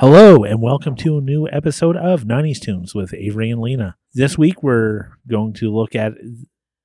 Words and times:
Hello, 0.00 0.44
and 0.44 0.62
welcome 0.62 0.96
to 0.96 1.18
a 1.18 1.20
new 1.20 1.46
episode 1.48 1.94
of 1.94 2.24
90s 2.24 2.58
Tunes 2.58 2.94
with 2.94 3.12
Avery 3.12 3.50
and 3.50 3.60
Lena. 3.60 3.98
This 4.14 4.38
week, 4.38 4.62
we're 4.62 5.10
going 5.28 5.52
to 5.52 5.70
look 5.70 5.94
at 5.94 6.14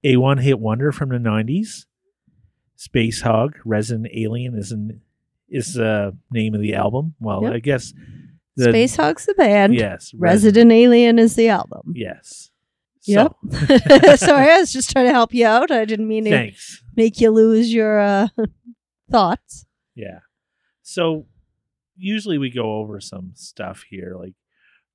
a 0.03 0.17
one 0.17 0.39
hit 0.39 0.59
wonder 0.59 0.91
from 0.91 1.07
the 1.07 1.15
90s. 1.15 1.85
Spacehog, 2.77 3.53
Resident 3.63 4.09
Alien 4.13 4.57
is 4.57 4.73
an, 4.73 4.99
is 5.47 5.75
the 5.75 6.17
name 6.29 6.55
of 6.55 6.59
the 6.59 6.73
album. 6.75 7.15
Well, 7.21 7.43
Yep. 7.43 7.53
I 7.53 7.59
guess 7.59 7.93
the 8.57 8.65
Spacehog's 8.65 9.25
the 9.27 9.33
band. 9.35 9.75
yes, 9.75 10.13
Resident 10.13 10.73
Alien 10.73 11.17
is 11.17 11.37
the 11.37 11.47
album. 11.47 11.93
Yes. 11.95 12.51
Yep. 13.03 13.31
So, 13.49 13.57
Sorry, 14.17 14.51
I 14.51 14.59
was 14.59 14.73
just 14.73 14.89
trying 14.91 15.05
to 15.05 15.13
help 15.13 15.33
you 15.33 15.45
out. 15.45 15.71
I 15.71 15.85
didn't 15.85 16.09
mean 16.09 16.25
to 16.25 16.31
thanks. 16.31 16.83
make 16.97 17.21
you 17.21 17.31
lose 17.31 17.73
your 17.73 17.97
uh, 17.97 18.27
thoughts. 19.09 19.65
Yeah. 19.95 20.19
So 20.83 21.27
usually 21.97 22.37
we 22.37 22.49
go 22.49 22.75
over 22.77 22.99
some 22.99 23.31
stuff 23.35 23.83
here, 23.89 24.15
like 24.17 24.33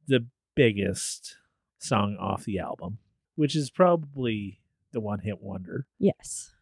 the 0.06 0.26
biggest 0.54 1.36
song 1.78 2.16
off 2.20 2.44
the 2.44 2.58
album, 2.58 2.98
which 3.36 3.56
is 3.56 3.70
probably 3.70 4.60
the 4.92 5.00
one 5.00 5.20
hit 5.20 5.40
wonder. 5.40 5.86
Yes. 5.98 6.52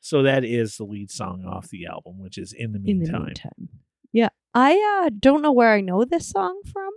So 0.00 0.22
that 0.22 0.44
is 0.44 0.76
the 0.76 0.84
lead 0.84 1.10
song 1.10 1.44
off 1.44 1.68
the 1.68 1.86
album, 1.86 2.18
which 2.18 2.38
is 2.38 2.52
In 2.52 2.72
the 2.72 2.78
In 2.78 3.00
Meantime. 3.00 3.20
the 3.20 3.26
meantime. 3.26 3.68
Yeah. 4.12 4.28
I 4.54 5.02
uh, 5.06 5.10
don't 5.18 5.42
know 5.42 5.52
where 5.52 5.72
I 5.74 5.80
know 5.80 6.04
this 6.04 6.28
song 6.30 6.60
from, 6.72 6.90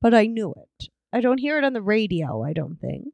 but 0.00 0.12
I 0.12 0.26
knew 0.26 0.54
it. 0.56 0.88
I 1.12 1.20
don't 1.20 1.38
hear 1.38 1.56
it 1.56 1.64
on 1.64 1.72
the 1.72 1.80
radio, 1.80 2.42
I 2.42 2.52
don't 2.52 2.78
think. 2.80 3.06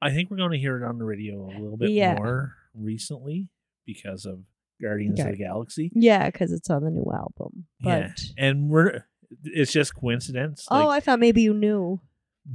I 0.00 0.10
think 0.10 0.30
we're 0.30 0.36
going 0.36 0.52
to 0.52 0.58
hear 0.58 0.76
it 0.76 0.86
on 0.86 0.98
the 0.98 1.04
radio 1.04 1.46
a 1.46 1.58
little 1.58 1.76
bit 1.76 1.90
Yeah. 1.90 2.14
more 2.14 2.54
recently 2.74 3.48
because 3.86 4.24
of 4.26 4.40
Guardians 4.82 5.18
of 5.20 5.26
the 5.30 5.36
Galaxy. 5.36 5.90
Yeah, 5.94 6.26
because 6.30 6.52
it's 6.52 6.68
on 6.70 6.84
the 6.84 6.90
new 6.90 7.10
album. 7.14 7.66
But 7.80 7.88
Yeah. 7.88 8.12
And 8.36 8.68
we're 8.68 9.04
it's 9.44 9.72
just 9.72 9.94
coincidence. 9.94 10.66
oh, 10.70 10.86
like- 10.86 10.96
I 10.96 11.00
thought 11.00 11.18
maybe 11.20 11.42
you 11.42 11.54
knew. 11.54 12.00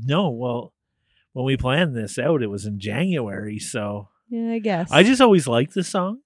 no, 0.05 0.30
well, 0.30 0.74
when 1.34 1.46
we 1.46 1.58
planned 1.58 1.96
this 1.96 2.18
out, 2.20 2.41
it 2.43 2.48
was 2.48 2.66
in 2.66 2.80
January, 2.80 3.60
so 3.60 4.10
Yeah, 4.30 4.52
I 4.52 4.60
guess. 4.60 4.91
I 4.91 5.04
just 5.04 5.21
always 5.21 5.48
liked 5.48 5.74
the 5.74 5.84
song. 5.84 6.20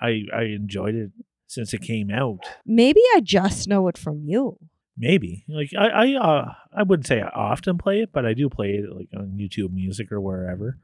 I 0.00 0.24
I 0.34 0.42
enjoyed 0.44 0.94
it 0.94 1.10
since 1.46 1.72
it 1.74 1.80
came 1.82 2.10
out. 2.10 2.40
maybe 2.64 3.00
I 3.14 3.20
just 3.20 3.68
know 3.68 3.88
it 3.88 3.96
from 3.98 4.22
you. 4.24 4.58
Maybe 4.98 5.44
like 5.48 5.70
I 5.78 5.86
I 5.88 6.14
uh, 6.14 6.54
I 6.72 6.82
wouldn't 6.82 7.06
say 7.06 7.20
I 7.20 7.28
often 7.28 7.76
play 7.78 8.00
it, 8.00 8.10
but 8.12 8.24
I 8.24 8.32
do 8.34 8.48
play 8.48 8.70
it 8.76 8.90
like 8.90 9.08
on 9.16 9.36
YouTube 9.38 9.72
Music 9.72 10.10
or 10.10 10.20
wherever. 10.20 10.78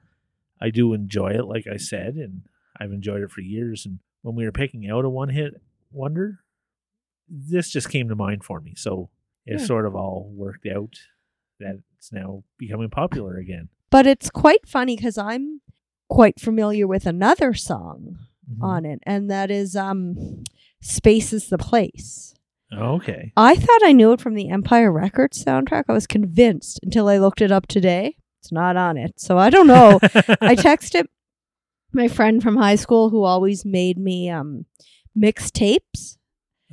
I 0.61 0.71
do 0.71 0.93
enjoy 0.93 1.31
it, 1.33 1.47
like 1.47 1.67
I 1.67 1.77
said, 1.77 2.15
and 2.17 2.43
I've 2.79 2.93
enjoyed 2.93 3.23
it 3.23 3.31
for 3.31 3.41
years. 3.41 3.85
And 3.87 3.99
when 4.23 4.35
we 4.35 4.45
were 4.45 4.53
picking 4.53 4.89
out 4.89 5.05
a 5.05 5.11
one 5.11 5.29
hit 5.29 5.61
wonder, 5.91 6.41
this 7.29 7.71
just 7.71 7.91
came 7.91 8.09
to 8.09 8.15
mind 8.17 8.45
for 8.45 8.61
me. 8.61 8.75
So 8.77 9.11
it 9.47 9.61
Yeah. 9.61 9.67
sort 9.67 9.87
of 9.87 9.95
all 9.95 10.31
worked 10.35 10.67
out 10.67 10.95
that 11.61 11.81
it's 11.97 12.13
now 12.13 12.43
becoming 12.59 12.91
popular 12.91 13.37
again. 13.37 13.69
But 13.91 14.07
it's 14.07 14.31
quite 14.31 14.67
funny 14.69 14.97
because 14.97 15.19
I'm 15.19 15.61
quite 16.09 16.41
familiar 16.41 16.87
with 16.87 17.07
another 17.07 17.55
song 17.55 18.19
Mhm. 18.51 18.63
on 18.63 18.85
it, 18.85 18.99
and 19.05 19.31
that 19.31 19.51
is 19.51 19.77
um, 19.77 20.43
"Space 20.81 21.33
is 21.33 21.49
the 21.49 21.59
Place." 21.59 22.35
Okay. 22.73 23.33
I 23.37 23.55
thought 23.55 23.81
I 23.85 23.93
knew 23.93 24.13
it 24.13 24.21
from 24.21 24.35
the 24.35 24.49
Empire 24.49 24.91
Records 24.91 25.45
soundtrack. 25.45 25.85
I 25.89 25.93
was 25.93 26.07
convinced 26.07 26.81
until 26.83 27.09
I 27.09 27.19
looked 27.19 27.43
it 27.43 27.53
up 27.53 27.67
today. 27.67 28.17
It's 28.41 28.51
not 28.53 28.77
on 28.77 28.97
it, 28.97 29.21
so 29.21 29.37
I 29.39 29.51
don't 29.51 29.67
know. 29.69 29.99
I 30.41 30.57
texted 30.57 31.07
my 31.95 32.09
friend 32.09 32.43
from 32.43 32.57
high 32.57 32.77
school 32.77 33.11
who 33.11 33.23
always 33.23 33.65
made 33.65 33.99
me 33.99 34.31
um, 34.31 34.67
mixtapes 35.17 36.17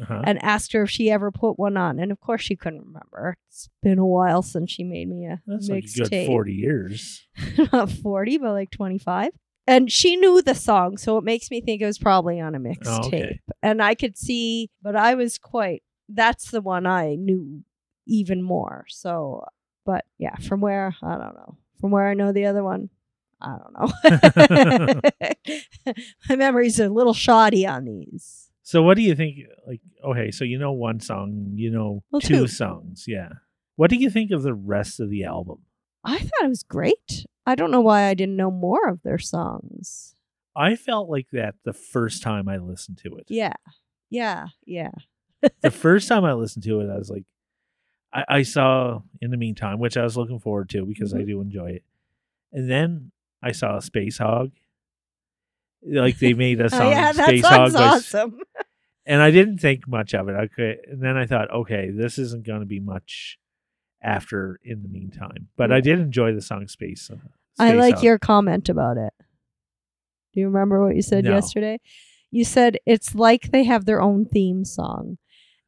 uh-huh. 0.01 0.21
and 0.25 0.43
asked 0.43 0.73
her 0.73 0.83
if 0.83 0.89
she 0.89 1.11
ever 1.11 1.31
put 1.31 1.59
one 1.59 1.77
on, 1.77 1.99
and 1.99 2.11
of 2.11 2.19
course 2.19 2.41
she 2.41 2.55
couldn't 2.55 2.85
remember. 2.85 3.37
It's 3.49 3.69
been 3.81 3.99
a 3.99 4.05
while 4.05 4.41
since 4.41 4.71
she 4.71 4.83
made 4.83 5.09
me 5.09 5.25
a 5.25 5.41
That's 5.45 5.69
like 5.69 5.85
mixtape. 5.85 6.27
forty 6.27 6.53
years. 6.53 7.27
not 7.73 7.91
40, 7.91 8.37
but 8.37 8.51
like 8.51 8.71
25. 8.71 9.31
And 9.67 9.91
she 9.91 10.15
knew 10.15 10.41
the 10.41 10.55
song, 10.55 10.97
so 10.97 11.17
it 11.17 11.23
makes 11.23 11.52
me 11.52 11.61
think 11.61 11.81
it 11.81 11.85
was 11.85 11.99
probably 11.99 12.39
on 12.39 12.55
a 12.55 12.59
mixtape. 12.59 13.03
Oh, 13.03 13.08
okay. 13.08 13.39
And 13.61 13.83
I 13.83 13.93
could 13.93 14.17
see, 14.17 14.71
but 14.81 14.95
I 14.95 15.13
was 15.13 15.37
quite, 15.37 15.83
that's 16.08 16.49
the 16.49 16.61
one 16.61 16.87
I 16.87 17.15
knew 17.15 17.63
even 18.08 18.41
more. 18.41 18.85
So, 18.89 19.45
but 19.85 20.05
yeah, 20.17 20.35
from 20.37 20.61
where, 20.61 20.95
I 21.03 21.11
don't 21.17 21.35
know. 21.35 21.58
From 21.79 21.91
where 21.91 22.08
I 22.08 22.15
know 22.15 22.31
the 22.31 22.47
other 22.47 22.63
one, 22.63 22.89
I 23.42 23.58
don't 23.58 23.73
know. 24.83 25.02
My 26.30 26.36
memories 26.36 26.80
are 26.80 26.86
a 26.86 26.89
little 26.89 27.14
shoddy 27.14 27.66
on 27.66 27.86
these. 27.86 28.50
So 28.64 28.83
what 28.83 28.95
do 28.98 29.02
you 29.04 29.16
think? 29.16 29.39
Like, 29.66 29.82
okay, 30.04 30.32
so 30.32 30.44
you 30.44 30.60
know 30.60 30.72
one 30.73 31.00
song, 31.00 31.54
you 31.55 31.72
know 31.72 32.04
Well, 32.11 32.22
two 32.22 32.42
two. 32.42 32.48
songs, 32.48 33.05
yeah. 33.08 33.30
What 33.77 33.89
do 33.89 33.95
you 33.95 34.10
think 34.10 34.32
of 34.32 34.44
the 34.44 34.54
rest 34.54 35.00
of 35.00 35.10
the 35.10 35.23
album? 35.23 35.60
I 36.04 36.20
thought 36.20 36.44
it 36.44 36.50
was 36.50 36.64
great. 36.64 37.26
I 37.45 37.55
don't 37.55 37.72
know 37.72 37.82
why 37.82 38.04
I 38.04 38.14
didn't 38.14 38.36
know 38.36 38.52
more 38.52 38.88
of 38.88 39.02
their 39.04 39.17
songs. 39.17 40.16
I 40.56 40.76
felt 40.76 41.10
like 41.10 41.27
that 41.32 41.56
the 41.64 41.73
first 41.73 42.21
time 42.21 42.48
I 42.50 42.58
listened 42.58 42.98
to 43.04 43.16
it. 43.16 43.26
Yeah. 43.30 43.54
Yeah. 44.10 44.48
Yeah. 44.66 44.92
the 45.61 45.71
first 45.86 46.08
time 46.08 46.26
I 46.26 46.33
listened 46.33 46.64
to 46.66 46.82
it, 46.82 46.89
I 46.89 46.98
was 46.98 47.10
like, 47.10 47.23
I, 48.14 48.26
I 48.27 48.42
saw 48.44 49.02
in 49.21 49.32
the 49.32 49.38
meantime, 49.38 49.80
which 49.80 49.95
I 49.98 50.04
was 50.04 50.17
looking 50.17 50.39
forward 50.39 50.70
to 50.71 50.86
because 50.86 51.14
I 51.14 51.20
Mhm. 51.20 51.27
do 51.27 51.42
enjoy 51.42 51.70
it, 51.71 51.83
and 52.52 52.70
then 52.70 53.11
I 53.42 53.52
saw 53.52 53.76
a 53.77 53.80
Spacehog. 53.80 54.52
Like 55.86 56.20
they 56.20 56.33
made 56.33 56.60
a 56.60 56.70
song, 56.70 56.82
oh, 56.82 56.89
yeah, 56.89 57.11
that 57.14 57.30
Spacehog, 57.30 57.73
by 57.73 57.83
awesome. 57.83 58.39
and 59.05 59.22
I 59.22 59.32
didn't 59.32 59.60
think 59.60 59.88
much 59.88 60.14
of 60.14 60.27
it. 60.27 60.33
Okay, 60.33 60.77
and 60.92 61.02
then 61.02 61.16
I 61.17 61.26
thought, 61.26 61.50
okay, 61.52 61.89
this 61.89 62.17
isn't 62.17 62.45
going 62.45 62.60
to 62.60 62.66
be 62.66 62.80
much 62.80 63.38
after 64.02 64.60
in 64.64 64.82
the 64.82 64.89
meantime, 64.89 65.48
but 65.58 65.72
I 65.72 65.80
did 65.82 66.00
enjoy 66.00 66.33
the 66.33 66.42
song 66.42 66.67
Space. 66.67 67.10
uh, 67.11 67.16
I 67.58 67.73
like 67.73 67.95
Hog. 67.95 68.04
your 68.04 68.17
comment 68.20 68.70
about 68.70 68.98
it. 68.98 69.14
Do 70.33 70.42
you 70.42 70.48
remember 70.48 70.83
what 70.86 70.95
you 70.95 71.02
said 71.02 71.23
No. 71.23 71.32
yesterday? 71.32 71.80
You 72.32 72.45
said 72.45 72.77
it's 72.86 73.16
like 73.16 73.52
they 73.52 73.64
have 73.64 73.86
their 73.86 74.02
own 74.02 74.26
theme 74.26 74.64
song. 74.64 75.17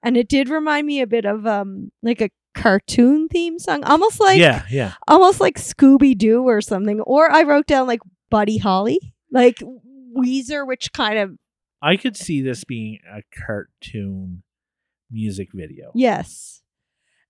And 0.04 0.18
it 0.18 0.28
did 0.28 0.50
remind 0.50 0.88
me 0.88 1.02
a 1.02 1.08
bit 1.08 1.26
of 1.26 1.46
um 1.46 1.92
like 2.04 2.22
a 2.22 2.30
cartoon 2.54 3.28
theme 3.28 3.60
song, 3.60 3.84
almost 3.84 4.20
like 4.20 4.40
yeah, 4.40 4.66
yeah. 4.70 4.94
almost 5.08 5.40
like 5.40 5.58
Scooby 5.58 6.18
Doo 6.18 6.44
or 6.44 6.62
something. 6.62 7.02
Or 7.02 7.32
I 7.32 7.44
wrote 7.44 7.68
down 7.68 7.88
like 7.88 8.02
Buddy 8.30 8.58
Holly, 8.58 9.14
like 9.32 9.62
Weezer, 10.18 10.66
which 10.66 10.94
kind 10.94 11.18
of 11.18 11.38
I 11.82 11.98
could 11.98 12.16
see 12.16 12.42
this 12.42 12.64
being 12.64 13.00
a 13.12 13.22
cartoon 13.46 14.44
music 15.10 15.50
video. 15.54 15.92
yes, 15.96 16.62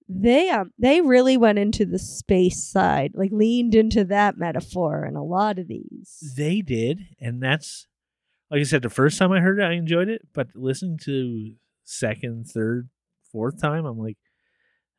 they 0.10 0.50
um 0.50 0.72
they 0.78 1.02
really 1.02 1.38
went 1.38 1.60
into 1.60 1.86
the 1.86 2.00
space 2.00 2.64
side, 2.64 3.12
like 3.16 3.32
leaned 3.32 3.76
into 3.76 4.04
that 4.06 4.38
metaphor 4.38 5.06
in 5.06 5.16
a 5.16 5.24
lot 5.24 5.60
of 5.60 5.68
these. 5.68 6.34
They 6.36 6.62
did, 6.62 7.00
and 7.20 7.42
that's 7.42 7.88
like 8.50 8.60
I 8.60 8.64
said. 8.64 8.82
The 8.82 8.90
first 8.90 9.18
time 9.18 9.32
I 9.32 9.40
heard 9.40 9.60
it, 9.60 9.64
I 9.64 9.74
enjoyed 9.74 10.10
it, 10.10 10.28
but 10.34 10.48
listening 10.56 10.98
to 11.06 11.54
second, 11.84 12.48
third, 12.48 12.90
fourth 13.32 13.62
time, 13.62 13.86
I'm 13.86 13.98
like, 13.98 14.18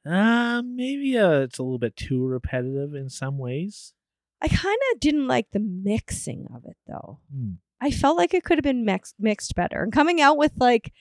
uh, 0.06 0.62
maybe 0.64 1.16
uh, 1.18 1.40
it's 1.40 1.58
a 1.58 1.62
little 1.62 1.78
bit 1.78 1.96
too 1.96 2.24
repetitive 2.26 2.94
in 2.94 3.08
some 3.08 3.38
ways. 3.38 3.92
I 4.40 4.48
kind 4.48 4.78
of 4.92 5.00
didn't 5.00 5.28
like 5.28 5.48
the 5.52 5.60
mixing 5.60 6.46
of 6.54 6.64
it 6.64 6.76
though. 6.86 7.20
Hmm. 7.34 7.52
I 7.80 7.90
felt 7.90 8.16
like 8.16 8.32
it 8.34 8.44
could 8.44 8.58
have 8.58 8.64
been 8.64 8.84
mix- 8.84 9.14
mixed 9.18 9.54
better. 9.54 9.82
And 9.82 9.92
coming 9.92 10.20
out 10.20 10.36
with 10.36 10.52
like 10.56 10.92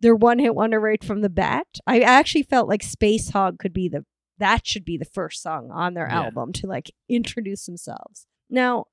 their 0.00 0.14
one 0.16 0.38
hit 0.38 0.54
wonder 0.54 0.80
right 0.80 1.02
from 1.02 1.20
the 1.20 1.28
bat, 1.30 1.66
I 1.86 2.00
actually 2.00 2.42
felt 2.44 2.68
like 2.68 2.82
Spacehog 2.82 3.58
could 3.58 3.72
be 3.72 3.88
the 3.88 4.04
that 4.38 4.66
should 4.66 4.84
be 4.84 4.96
the 4.96 5.04
first 5.04 5.42
song 5.42 5.70
on 5.72 5.94
their 5.94 6.08
Yeah. 6.08 6.22
album 6.24 6.52
to 6.54 6.66
like 6.66 6.90
introduce 7.08 7.66
themselves. 7.66 8.26
Now, 8.50 8.86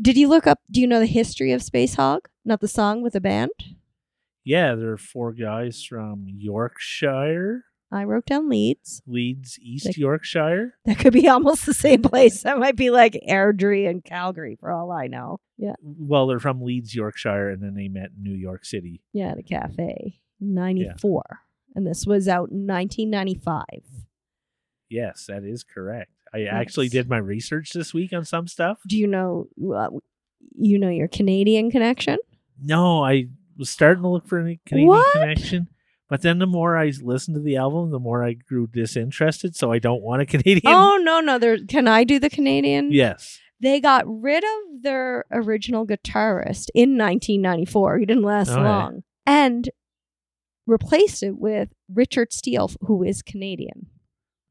did 0.00 0.16
you 0.18 0.28
look 0.28 0.46
up 0.46 0.60
do 0.70 0.80
you 0.80 0.86
know 0.86 1.00
the 1.00 1.06
history 1.06 1.52
of 1.52 1.62
Spacehog? 1.62 2.20
Not 2.44 2.60
the 2.60 2.68
song 2.68 3.02
with 3.02 3.12
the 3.14 3.20
band? 3.20 3.50
Yeah, 4.44 4.74
there 4.74 4.90
are 4.92 4.98
four 4.98 5.32
guys 5.32 5.82
from 5.84 6.24
Yorkshire, 6.26 7.64
I 7.92 8.04
wrote 8.04 8.26
down 8.26 8.48
Leeds. 8.48 9.02
Leeds, 9.06 9.58
East 9.60 9.86
Like- 9.86 9.96
Yorkshire. 9.98 10.74
That 10.86 10.98
could 10.98 11.12
be 11.12 11.28
almost 11.28 11.66
the 11.66 11.74
same 11.74 12.02
place. 12.02 12.42
That 12.42 12.58
might 12.58 12.76
be 12.76 12.90
like 12.90 13.20
Airdrie 13.28 13.88
and 13.88 14.02
Calgary 14.02 14.56
for 14.58 14.70
all 14.72 14.90
I 14.90 15.06
know. 15.08 15.40
Yeah. 15.58 15.74
Well, 15.82 16.26
they're 16.26 16.40
from 16.40 16.62
Leeds, 16.62 16.94
Yorkshire, 16.94 17.50
and 17.50 17.62
then 17.62 17.74
they 17.74 17.88
met 17.88 18.10
in 18.16 18.22
New 18.22 18.34
York 18.34 18.64
City. 18.64 19.02
Yeah, 19.12 19.34
the 19.34 19.42
cafe. 19.42 20.20
94. 20.40 21.22
And 21.74 21.86
this 21.86 22.06
was 22.06 22.28
out 22.28 22.50
in 22.50 22.66
1995. 22.66 23.64
Yes, 24.88 25.26
that 25.28 25.44
is 25.44 25.62
correct. 25.64 26.10
I 26.34 26.44
actually 26.44 26.88
did 26.88 27.08
my 27.08 27.18
research 27.18 27.72
this 27.72 27.92
week 27.94 28.12
on 28.12 28.24
some 28.24 28.46
stuff. 28.48 28.78
Do 28.86 28.96
you 28.98 29.06
know 29.06 29.48
uh, 29.74 29.88
you 30.56 30.78
know 30.78 30.88
your 30.88 31.08
Canadian 31.08 31.70
connection? 31.70 32.18
No, 32.62 33.04
I 33.04 33.26
was 33.56 33.68
starting 33.70 34.02
to 34.02 34.08
look 34.08 34.26
for 34.26 34.40
a 34.40 34.58
Canadian 34.66 34.88
What? 34.88 35.12
connection, 35.12 35.68
but 36.12 36.20
then 36.20 36.40
the 36.40 36.46
more 36.46 36.76
I 36.76 36.92
listened 37.00 37.36
to 37.36 37.40
the 37.40 37.56
album, 37.56 37.90
the 37.90 37.98
more 37.98 38.22
I 38.22 38.34
grew 38.34 38.66
disinterested. 38.66 39.56
So 39.56 39.72
I 39.72 39.78
don't 39.78 40.02
want 40.02 40.20
a 40.20 40.26
Canadian. 40.26 40.60
Oh 40.66 41.00
no, 41.02 41.20
no, 41.20 41.38
there 41.38 41.56
can 41.64 41.88
I 41.88 42.04
do 42.04 42.18
the 42.18 42.28
Canadian? 42.28 42.92
yes, 42.92 43.38
They 43.62 43.80
got 43.80 44.04
rid 44.06 44.44
of 44.44 44.82
their 44.82 45.24
original 45.32 45.86
guitarist 45.86 46.68
in 46.74 46.98
1994. 46.98 48.00
He 48.00 48.04
didn't 48.04 48.24
last 48.24 48.50
yeah. 48.50 48.62
long. 48.62 49.04
And 49.24 49.70
replaced 50.66 51.22
it 51.22 51.38
with 51.38 51.70
Richard 51.90 52.34
Steel, 52.34 52.70
who 52.82 53.02
is 53.02 53.22
Canadian. 53.22 53.86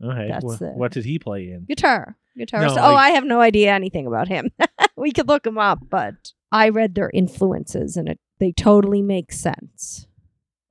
Okay. 0.03 0.29
That's 0.29 0.43
wha- 0.43 0.55
the- 0.55 0.71
what 0.71 0.91
did 0.91 1.05
he 1.05 1.19
play 1.19 1.49
in? 1.49 1.65
Guitar. 1.65 2.17
Guitar. 2.35 2.61
No, 2.61 2.69
so, 2.69 2.81
oh, 2.81 2.95
I 2.95 3.11
have 3.11 3.23
no 3.23 3.39
idea 3.39 3.71
anything 3.71 4.07
about 4.07 4.29
him. 4.29 4.49
we 4.97 5.11
could 5.11 5.27
look 5.27 5.45
him 5.45 5.59
up, 5.59 5.77
but 5.91 6.31
I 6.51 6.69
read 6.69 6.95
their 6.95 7.11
influences 7.13 7.97
and 7.97 8.09
it 8.09 8.19
they 8.39 8.51
totally 8.51 9.03
make 9.03 9.31
sense. 9.31 10.07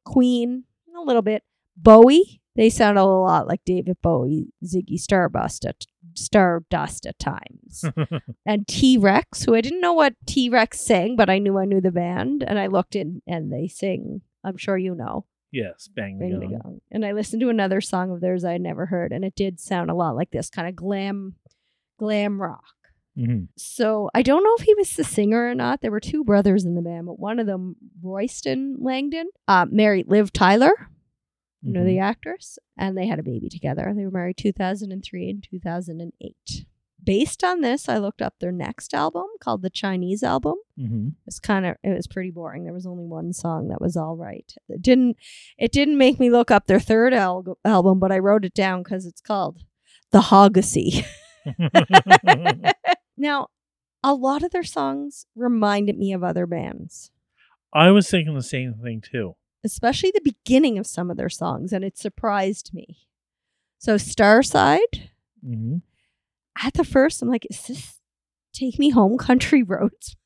Queen, 0.05 0.65
a 0.97 1.03
little 1.03 1.23
bit. 1.23 1.43
Bowie, 1.77 2.41
they 2.57 2.69
sound 2.69 2.99
a 2.99 3.05
lot 3.05 3.47
like 3.47 3.61
David 3.65 3.99
Bowie, 4.03 4.53
Ziggy 4.65 4.99
Stardust 4.99 5.65
at 5.65 5.87
Stardust 6.15 7.07
at 7.07 7.19
times. 7.19 7.85
and 8.47 8.67
T 8.67 8.99
Rex, 8.99 9.45
who 9.45 9.55
I 9.55 9.61
didn't 9.61 9.81
know 9.81 9.93
what 9.93 10.15
T 10.27 10.49
Rex 10.51 10.81
sang, 10.81 11.17
but 11.17 11.31
I 11.31 11.39
knew 11.39 11.59
I 11.59 11.65
knew 11.65 11.81
the 11.81 11.93
band, 11.93 12.43
and 12.47 12.59
I 12.59 12.67
looked 12.67 12.97
in 12.97 13.23
and 13.27 13.53
they 13.53 13.69
sing. 13.69 14.23
I'm 14.45 14.57
sure 14.57 14.77
you 14.77 14.95
know. 14.95 15.27
yes, 15.53 15.89
Bang 15.95 16.19
the 16.19 16.25
Ring 16.27 16.41
the 16.41 16.47
Gong. 16.47 16.61
Gong. 16.63 16.81
And 16.91 17.05
I 17.05 17.13
listened 17.13 17.41
to 17.43 17.51
another 17.51 17.81
song 17.81 18.11
of 18.11 18.21
theirs 18.21 18.45
I 18.45 18.53
had 18.53 18.63
never 18.63 18.87
heard, 18.87 19.13
and 19.13 19.25
it 19.25 19.35
did 19.35 19.61
sound 19.61 19.91
a 19.91 19.95
lot 19.95 20.17
like 20.17 20.31
this 20.31 20.51
kind 20.51 20.69
of 20.69 20.75
glam, 20.75 21.37
glam 21.99 22.41
rock. 22.41 22.65
Mhm. 23.21 23.49
So 23.57 24.09
I 24.15 24.23
don't 24.23 24.43
know 24.45 24.55
if 24.59 24.65
he 24.65 24.75
was 24.75 24.95
the 24.95 25.05
singer 25.05 25.49
or 25.49 25.55
not. 25.55 25.81
There 25.83 25.91
were 25.91 26.01
two 26.01 26.25
brothers 26.25 26.65
in 26.65 26.75
the 26.75 26.83
band, 26.83 27.07
but 27.07 27.19
one 27.19 27.39
of 27.39 27.47
them, 27.47 27.77
Royston 28.03 28.77
Langdon, 28.79 29.29
uh, 29.47 29.67
married 29.71 30.09
Liv 30.09 30.33
Tyler, 30.33 30.73
you 31.63 31.73
know 31.73 31.85
the 31.85 31.99
actress, 31.99 32.59
and 32.79 32.97
they 32.97 33.07
had 33.07 33.19
a 33.19 33.23
baby 33.23 33.51
together. 33.51 33.93
They 33.95 34.05
were 34.07 34.11
married 34.11 34.39
2003 34.39 35.29
and 35.29 35.43
2008. 35.43 36.65
Based 37.03 37.43
on 37.45 37.61
this, 37.63 37.89
I 37.89 37.99
looked 37.99 38.23
up 38.23 38.35
their 38.41 38.53
next 38.53 38.95
album 38.95 39.25
called 39.41 39.63
the 39.63 39.71
Chinese 39.71 40.23
album. 40.23 40.57
Mhm. 40.79 41.15
It's 41.27 41.39
kind 41.41 41.67
of 41.67 41.77
it 41.83 41.95
was 41.95 42.07
pretty 42.07 42.31
boring. 42.31 42.65
There 42.65 42.73
was 42.75 42.87
only 42.87 43.05
one 43.05 43.33
song 43.35 43.69
that 43.69 43.81
was 43.81 43.97
all 43.97 44.17
right. 44.17 44.51
It 44.69 44.81
didn't 44.83 45.17
it 45.59 45.73
didn't 45.73 45.99
make 45.99 46.19
me 46.21 46.31
look 46.31 46.51
up 46.51 46.67
their 46.67 46.81
third 46.81 47.13
al- 47.13 47.59
album, 47.65 47.99
but 47.99 48.13
I 48.13 48.19
wrote 48.19 48.45
it 48.47 48.55
down 48.55 48.83
because 48.83 49.05
it's 49.07 49.21
called 49.21 49.59
The 50.13 50.21
Hogyssey. 50.21 51.05
now, 53.21 53.49
a 54.03 54.15
lot 54.15 54.43
of 54.43 54.51
their 54.51 54.65
songs 54.65 55.27
reminded 55.37 55.99
me 55.99 56.13
of 56.13 56.25
other 56.25 56.47
bands, 56.47 57.11
I 57.73 57.91
was 57.91 58.09
thinking 58.11 58.35
the 58.35 58.43
same 58.43 58.75
thing 58.75 59.01
too. 59.01 59.37
especially 59.65 60.11
the 60.11 60.21
beginning 60.25 60.79
of 60.79 60.87
some 60.87 61.11
of 61.11 61.17
their 61.17 61.29
songs, 61.29 61.73
and 61.73 61.85
it 61.85 61.99
surprised 61.99 62.73
me. 62.73 62.99
So, 63.79 63.97
Starside, 63.97 65.11
hmm 65.45 65.79
at 66.63 66.75
the 66.75 66.85
first, 66.85 67.23
I'm 67.23 67.29
like, 67.29 67.47
is 67.49 67.63
this 67.69 68.01
Take 68.53 68.79
Me 68.79 68.91
Home 68.91 69.17
Country 69.17 69.63
Roads 69.63 70.17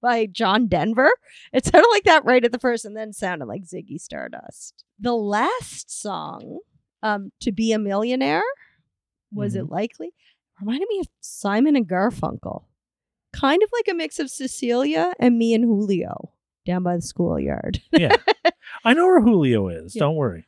by 0.00 0.26
John 0.26 0.68
Denver? 0.68 1.10
It 1.52 1.64
sounded 1.64 1.88
like 1.90 2.04
that 2.04 2.24
right 2.24 2.44
at 2.44 2.52
the 2.52 2.60
first 2.60 2.84
and 2.84 2.96
then 2.96 3.12
sounded 3.12 3.46
like 3.46 3.62
Ziggy 3.62 3.98
Stardust. 4.00 4.84
The 5.00 5.14
last 5.14 5.90
song, 5.90 6.60
um, 7.02 7.32
To 7.40 7.50
Be 7.50 7.72
a 7.72 7.78
Millionaire, 7.78 8.44
was 9.32 9.56
it 9.56 9.68
likely? 9.68 10.12
Reminded 10.60 10.88
me 10.88 11.00
of 11.00 11.08
Simon 11.20 11.76
and 11.76 11.86
Garfunkel. 11.88 12.64
Kind 13.32 13.62
of 13.62 13.68
like 13.72 13.88
a 13.90 13.94
mix 13.96 14.18
of 14.18 14.30
Cecilia 14.30 15.12
and 15.18 15.36
me 15.38 15.54
and 15.54 15.64
Julio 15.64 16.30
down 16.64 16.82
by 16.82 16.96
the 16.96 17.02
schoolyard. 17.02 17.82
Yeah. 17.92 18.16
I 18.84 18.94
know 18.94 19.06
where 19.06 19.20
Julio 19.20 19.68
is. 19.68 19.94
Yeah. 19.94 20.00
Don't 20.00 20.16
worry. 20.16 20.46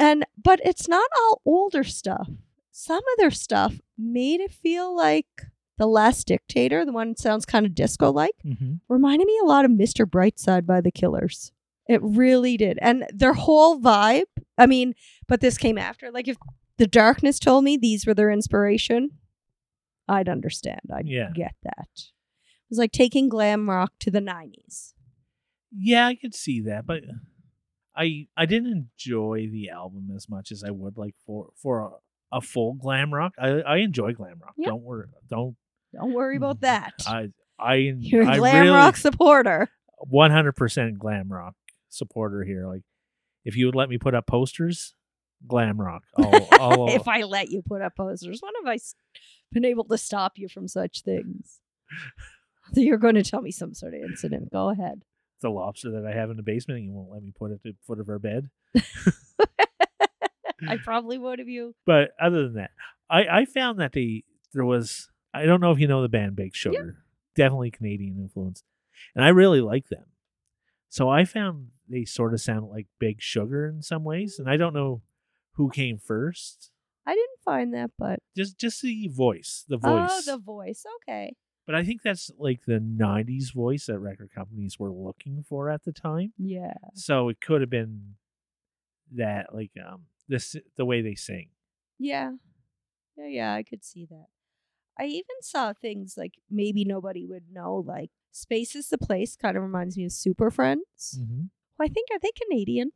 and 0.00 0.24
but 0.42 0.60
it's 0.64 0.88
not 0.88 1.08
all 1.20 1.42
older 1.44 1.84
stuff. 1.84 2.28
Some 2.72 2.98
of 2.98 3.18
their 3.18 3.30
stuff 3.30 3.80
made 3.98 4.40
it 4.40 4.52
feel 4.52 4.94
like 4.96 5.26
The 5.78 5.86
Last 5.86 6.26
Dictator, 6.26 6.84
the 6.84 6.92
one 6.92 7.10
that 7.10 7.18
sounds 7.18 7.44
kind 7.44 7.66
of 7.66 7.74
disco 7.74 8.10
like, 8.10 8.34
hmm 8.42 8.74
reminded 8.88 9.26
me 9.26 9.38
a 9.42 9.46
lot 9.46 9.64
of 9.64 9.70
Mr. 9.72 10.06
Brightside 10.06 10.66
by 10.66 10.80
the 10.80 10.90
Killers. 10.90 11.52
It 11.88 12.00
really 12.02 12.56
did. 12.56 12.78
And 12.80 13.04
their 13.12 13.34
whole 13.34 13.78
vibe, 13.80 14.24
I 14.56 14.66
mean, 14.66 14.94
but 15.28 15.40
this 15.40 15.58
came 15.58 15.76
after. 15.78 16.10
Like 16.10 16.28
if 16.28 16.36
the 16.78 16.86
darkness 16.86 17.38
told 17.38 17.62
me 17.64 17.76
these 17.76 18.06
were 18.06 18.14
their 18.14 18.30
inspiration, 18.30 19.10
I'd 20.08 20.28
understand. 20.28 20.80
I'd 20.94 21.06
Yeah. 21.08 21.30
get 21.34 21.54
that. 21.62 21.88
It 21.96 22.70
was 22.70 22.78
like 22.78 22.92
taking 22.92 23.28
glam 23.28 23.68
rock 23.68 23.92
to 24.00 24.10
the 24.10 24.20
90s. 24.20 24.94
Yeah, 25.76 26.06
I 26.06 26.14
could 26.14 26.34
see 26.34 26.60
that, 26.62 26.86
but 26.86 27.02
I 27.96 28.26
I 28.36 28.46
didn't 28.46 28.88
enjoy 28.98 29.48
the 29.50 29.70
album 29.70 30.08
as 30.14 30.28
much 30.28 30.50
as 30.52 30.62
I 30.64 30.70
would 30.70 30.96
like 30.96 31.14
for 31.26 31.50
for 31.56 31.80
a, 32.32 32.36
a 32.36 32.40
full 32.40 32.74
glam 32.74 33.12
rock. 33.12 33.34
I 33.38 33.48
I 33.60 33.76
enjoy 33.78 34.12
glam 34.12 34.38
rock. 34.40 34.54
Don't 34.62 34.82
worry. 34.82 35.06
Don't 35.28 35.56
Don't 35.92 36.12
worry 36.12 36.36
about 36.36 36.60
that. 36.60 36.92
I 37.06 37.30
I 37.58 37.74
You're 37.98 38.22
a 38.28 38.36
glam 38.36 38.62
really, 38.64 38.68
rock 38.76 38.96
supporter. 38.96 39.68
100% 40.12 40.98
glam 40.98 41.28
rock 41.32 41.54
supporter 41.88 42.42
here. 42.44 42.66
Like 42.66 42.82
if 43.44 43.56
you 43.56 43.66
would 43.66 43.74
let 43.76 43.88
me 43.88 43.98
put 43.98 44.14
up 44.14 44.26
posters, 44.26 44.94
glam 45.46 45.80
rock. 45.80 46.02
I'll, 46.16 46.48
I'll, 46.52 46.88
if 46.94 47.06
I 47.08 47.22
let 47.22 47.50
you 47.50 47.62
put 47.62 47.82
up 47.82 47.94
posters, 47.96 48.40
when 48.42 48.52
have 48.64 48.72
I 48.72 48.78
been 49.54 49.64
able 49.64 49.84
to 49.84 49.96
stop 49.96 50.32
you 50.36 50.48
from 50.48 50.68
such 50.68 51.02
things? 51.02 51.60
So 52.72 52.80
you're 52.80 52.98
going 52.98 53.14
to 53.14 53.22
tell 53.22 53.40
me 53.40 53.50
some 53.50 53.72
sort 53.72 53.94
of 53.94 54.02
incident. 54.02 54.52
Go 54.52 54.68
ahead. 54.70 55.02
the 55.40 55.50
lobster 55.50 55.90
that 55.92 56.06
I 56.06 56.14
have 56.14 56.30
in 56.30 56.36
the 56.36 56.42
basement 56.42 56.78
and 56.78 56.86
you 56.86 56.92
won't 56.92 57.10
let 57.10 57.22
me 57.22 57.32
put 57.36 57.50
it 57.50 57.54
at 57.54 57.62
the 57.62 57.74
foot 57.86 58.00
of 58.00 58.08
our 58.08 58.18
bed. 58.18 58.50
I 60.68 60.76
probably 60.82 61.18
would 61.18 61.38
have 61.38 61.48
you. 61.48 61.74
But 61.86 62.10
other 62.20 62.44
than 62.44 62.54
that, 62.54 62.70
I, 63.10 63.24
I 63.40 63.44
found 63.44 63.80
that 63.80 63.92
the 63.92 64.24
there 64.52 64.64
was 64.64 65.08
I 65.32 65.46
don't 65.46 65.60
know 65.60 65.72
if 65.72 65.78
you 65.78 65.88
know 65.88 66.02
the 66.02 66.08
band 66.08 66.36
Big 66.36 66.54
Sugar. 66.54 66.98
Definitely 67.34 67.70
Canadian 67.72 68.18
influence. 68.18 68.62
And 69.14 69.24
I 69.24 69.28
really 69.28 69.60
like 69.60 69.88
them. 69.88 70.04
So 70.88 71.08
I 71.08 71.24
found 71.24 71.68
they 71.88 72.04
sort 72.04 72.32
of 72.32 72.40
sound 72.40 72.70
like 72.70 72.86
Big 72.98 73.20
Sugar 73.20 73.66
in 73.66 73.82
some 73.82 74.04
ways. 74.04 74.38
And 74.38 74.48
I 74.48 74.56
don't 74.56 74.72
know 74.74 75.02
who 75.54 75.68
came 75.70 75.98
first. 75.98 76.70
I 77.06 77.12
didn't 77.14 77.40
find 77.44 77.74
that, 77.74 77.90
but 77.98 78.20
Just 78.36 78.58
just 78.58 78.82
the 78.82 79.08
voice. 79.08 79.64
The 79.68 79.76
voice. 79.76 80.10
oh, 80.10 80.22
the 80.24 80.38
voice. 80.38 80.84
Okay. 81.02 81.36
But 81.66 81.74
I 81.74 81.84
think 81.84 82.02
that's 82.02 82.30
like 82.38 82.64
the 82.66 82.80
nineties 82.80 83.50
voice 83.50 83.86
that 83.86 83.98
record 83.98 84.30
companies 84.34 84.78
were 84.78 84.92
looking 84.92 85.42
for 85.48 85.70
at 85.70 85.84
the 85.84 85.92
time. 85.92 86.32
Yeah. 86.38 86.74
So 86.94 87.28
it 87.28 87.40
could 87.40 87.60
have 87.62 87.70
been 87.70 88.14
that 89.14 89.54
like 89.54 89.72
um 89.86 90.02
this 90.28 90.56
the 90.76 90.84
way 90.84 91.02
they 91.02 91.14
sing. 91.14 91.48
Yeah. 91.98 92.32
Yeah, 93.16 93.26
yeah, 93.28 93.54
I 93.54 93.62
could 93.62 93.84
see 93.84 94.06
that. 94.10 94.26
I 94.98 95.04
even 95.04 95.36
saw 95.40 95.72
things 95.72 96.14
like 96.16 96.34
maybe 96.50 96.84
nobody 96.84 97.24
would 97.26 97.44
know, 97.52 97.76
like 97.86 98.10
Space 98.32 98.74
is 98.74 98.88
the 98.88 98.98
Place 98.98 99.36
kind 99.36 99.56
of 99.56 99.62
reminds 99.62 99.96
me 99.96 100.04
of 100.04 100.12
Super 100.12 100.50
Friendz. 100.50 101.16
Mm-hmm. 101.18 101.42
Who 101.78 101.84
I 101.84 101.88
think 101.88 102.08
are 102.12 102.18
they 102.20 102.32
Canadian? 102.32 102.90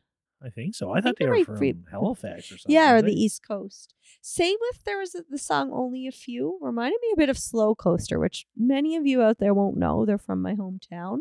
I 0.44 0.50
think 0.50 0.74
so. 0.74 0.92
I, 0.92 0.98
I 0.98 1.00
thought 1.00 1.16
they 1.18 1.26
were 1.26 1.44
from 1.44 1.56
free- 1.56 1.74
Halifax 1.90 2.52
or 2.52 2.58
something. 2.58 2.72
Yeah, 2.74 2.92
or 2.92 3.02
the? 3.02 3.12
East 3.12 3.42
Coast. 3.46 3.94
Same 4.22 4.56
with 4.60 4.84
there 4.84 4.98
was 4.98 5.16
the 5.28 5.38
song 5.38 5.70
Only 5.72 6.06
a 6.06 6.12
Few. 6.12 6.58
Reminded 6.60 6.98
me 7.02 7.08
a 7.12 7.16
bit 7.16 7.28
of 7.28 7.36
Slowcoaster, 7.36 8.20
which 8.20 8.46
many 8.56 8.94
of 8.96 9.06
you 9.06 9.22
out 9.22 9.38
there 9.38 9.52
won't 9.54 9.76
know. 9.76 10.04
They're 10.04 10.18
from 10.18 10.40
my 10.42 10.54
hometown. 10.54 11.18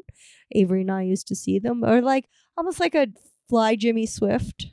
Avery 0.53 0.81
and 0.81 0.91
I 0.91 1.01
used 1.03 1.27
to 1.29 1.35
see 1.35 1.57
them. 1.57 1.83
Or 1.83 2.01
like 2.01 2.27
almost 2.57 2.79
like 2.79 2.93
a 2.95 3.07
Fly 3.49 3.75
Jimmy 3.75 4.05
Swift 4.05 4.67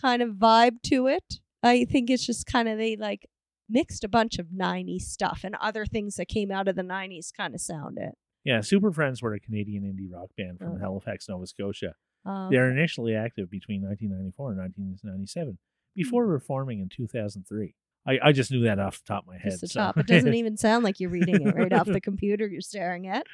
kind 0.00 0.22
of 0.22 0.30
vibe 0.36 0.82
to 0.84 1.06
it. 1.06 1.34
I 1.62 1.84
think 1.84 2.10
it's 2.10 2.24
just 2.26 2.46
kind 2.46 2.68
of 2.68 2.78
they 2.78 2.96
like 2.96 3.28
mixed 3.68 4.02
a 4.02 4.08
bunch 4.08 4.38
of 4.38 4.46
90s 4.46 5.02
stuff 5.02 5.42
and 5.44 5.54
other 5.60 5.86
things 5.86 6.16
that 6.16 6.26
came 6.28 6.50
out 6.50 6.66
of 6.66 6.74
the 6.76 6.82
90s 6.82 7.28
kind 7.36 7.54
of 7.54 7.60
sound 7.60 7.98
it. 8.00 8.14
Yeah, 8.42 8.62
Super 8.62 8.90
Friendz 8.90 9.22
were 9.22 9.34
a 9.34 9.40
Canadian 9.40 9.84
indie 9.84 10.10
rock 10.12 10.30
band 10.36 10.58
from 10.58 10.76
Oh. 10.76 10.78
Halifax, 10.78 11.28
Nova 11.28 11.46
Scotia. 11.46 11.94
Um, 12.24 12.50
They 12.50 12.56
are 12.58 12.70
initially 12.70 13.14
active 13.14 13.50
between 13.50 13.82
1994 13.82 14.50
and 14.52 14.58
1997 14.60 15.58
before 15.94 16.24
Hmm. 16.24 16.30
reforming 16.32 16.80
in 16.80 16.88
2003. 16.88 17.74
I, 18.06 18.18
I 18.22 18.32
just 18.32 18.50
knew 18.50 18.62
that 18.64 18.78
off 18.78 19.02
the 19.02 19.08
top 19.14 19.24
of 19.24 19.28
my 19.28 19.38
head. 19.38 19.50
just 19.52 19.60
the 19.62 19.68
so- 19.68 19.80
top. 19.80 19.98
It 19.98 20.06
doesn't 20.06 20.34
even 20.42 20.56
sound 20.56 20.84
like 20.84 21.00
you're 21.00 21.10
reading 21.10 21.46
it 21.46 21.54
right 21.54 21.72
off 21.72 21.86
the 21.86 22.00
computer 22.10 22.46
you're 22.46 22.60
staring 22.60 23.06
at. 23.06 23.26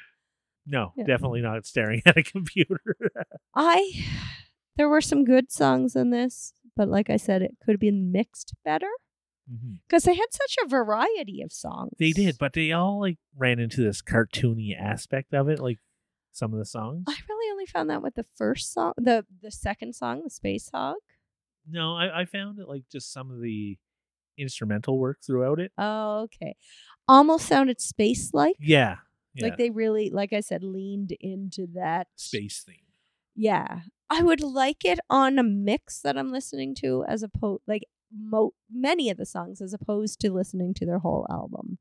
no, 0.65 0.91
Yeah. 0.97 1.05
definitely 1.05 1.41
not 1.41 1.65
staring 1.65 2.01
at 2.05 2.17
a 2.17 2.23
computer. 2.23 2.81
I 3.55 4.05
there 4.75 4.89
were 4.89 5.01
some 5.01 5.23
good 5.25 5.51
songs 5.51 5.95
in 5.95 6.09
this, 6.11 6.53
but 6.75 6.87
like 6.89 7.09
I 7.09 7.17
said, 7.17 7.41
it 7.41 7.55
could 7.63 7.71
have 7.73 7.79
been 7.79 8.11
mixed 8.11 8.53
better 8.63 8.89
because 9.87 10.03
they 10.03 10.13
had 10.13 10.27
such 10.31 10.55
a 10.63 10.67
variety 10.67 11.41
of 11.41 11.53
songs. 11.53 11.93
They 11.97 12.11
did, 12.11 12.37
but 12.37 12.51
they 12.53 12.73
all 12.73 12.99
like 12.99 13.17
ran 13.35 13.59
into 13.59 13.81
this 13.81 14.01
cartoony 14.01 14.77
aspect 14.77 15.33
of 15.33 15.47
it, 15.49 15.59
like 15.59 15.79
some 16.33 16.51
of 16.53 16.59
the 16.59 16.65
songs. 16.65 17.05
I 17.07 17.15
really 17.29 17.36
found 17.67 17.89
that 17.89 18.01
with 18.01 18.15
the 18.15 18.25
first 18.35 18.73
song, 18.73 18.93
the 18.97 19.25
the 19.41 19.51
second 19.51 19.93
song, 19.93 20.23
the 20.23 20.29
Spacehog. 20.29 20.95
No, 21.69 21.95
I, 21.95 22.21
I 22.21 22.25
found 22.25 22.59
it 22.59 22.67
like 22.67 22.83
just 22.91 23.11
some 23.11 23.29
of 23.31 23.41
the 23.41 23.77
instrumental 24.37 24.97
work 24.97 25.19
throughout 25.25 25.59
it. 25.59 25.71
Oh, 25.77 26.21
okay. 26.23 26.55
Almost 27.07 27.47
sounded 27.47 27.81
space 27.81 28.31
like. 28.33 28.55
Yeah. 28.59 28.97
yeah. 29.33 29.45
Like 29.45 29.57
they 29.57 29.69
really, 29.69 30.09
like 30.09 30.33
I 30.33 30.39
said, 30.39 30.63
leaned 30.63 31.13
into 31.19 31.67
that 31.73 32.07
space 32.15 32.63
theme. 32.65 32.75
Yeah. 33.35 33.81
I 34.09 34.23
would 34.23 34.41
like 34.41 34.85
it 34.85 34.99
on 35.09 35.37
a 35.37 35.43
mix 35.43 35.99
that 36.01 36.17
I'm 36.17 36.31
listening 36.31 36.75
to 36.75 37.03
as 37.07 37.23
opposed 37.23 37.63
like 37.67 37.83
mo- 38.15 38.53
many 38.71 39.09
of 39.09 39.17
the 39.17 39.25
songs 39.25 39.61
as 39.61 39.73
opposed 39.73 40.19
to 40.21 40.31
listening 40.31 40.73
to 40.75 40.85
their 40.85 40.99
whole 40.99 41.27
album. 41.29 41.77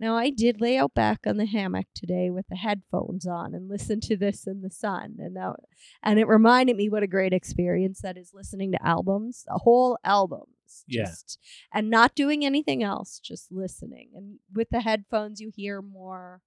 Now, 0.00 0.16
I 0.16 0.30
did 0.30 0.60
lay 0.60 0.76
out 0.78 0.94
back 0.94 1.20
on 1.26 1.38
the 1.38 1.46
hammock 1.46 1.86
today 1.94 2.30
with 2.30 2.46
the 2.48 2.56
headphones 2.56 3.26
on 3.26 3.52
and 3.54 3.68
listen 3.68 4.00
to 4.02 4.16
this 4.16 4.46
in 4.46 4.60
the 4.62 4.70
sun, 4.70 5.16
and 5.18 5.34
that, 5.36 5.56
and 6.02 6.18
it 6.20 6.28
reminded 6.28 6.76
me 6.76 6.88
what 6.88 7.02
a 7.02 7.08
great 7.08 7.32
experience 7.32 8.00
that 8.02 8.16
is 8.16 8.30
listening 8.32 8.70
to 8.72 8.86
albums, 8.86 9.44
a 9.48 9.58
whole 9.58 9.98
albums, 10.04 10.84
Yeah. 10.86 11.06
just 11.06 11.38
and 11.74 11.90
not 11.90 12.14
doing 12.14 12.44
anything 12.44 12.82
else, 12.82 13.18
just 13.18 13.50
listening. 13.50 14.10
And 14.14 14.38
with 14.54 14.68
the 14.70 14.82
headphones, 14.82 15.40
you 15.40 15.50
hear 15.54 15.82
more 15.82 16.42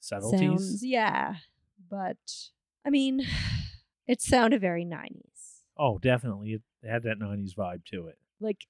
Subtleties. 0.00 0.40
sounds. 0.40 0.84
Yeah, 0.84 1.36
but 1.88 2.16
I 2.84 2.90
mean, 2.90 3.20
it 4.08 4.20
sounded 4.20 4.60
very 4.60 4.84
nineties, 4.84 5.62
Oh, 5.76 5.98
definitely. 5.98 6.52
It 6.54 6.62
had 6.88 7.02
that 7.04 7.18
90s 7.20 7.54
vibe 7.54 7.84
to 7.92 8.06
it. 8.08 8.18
like 8.40 8.66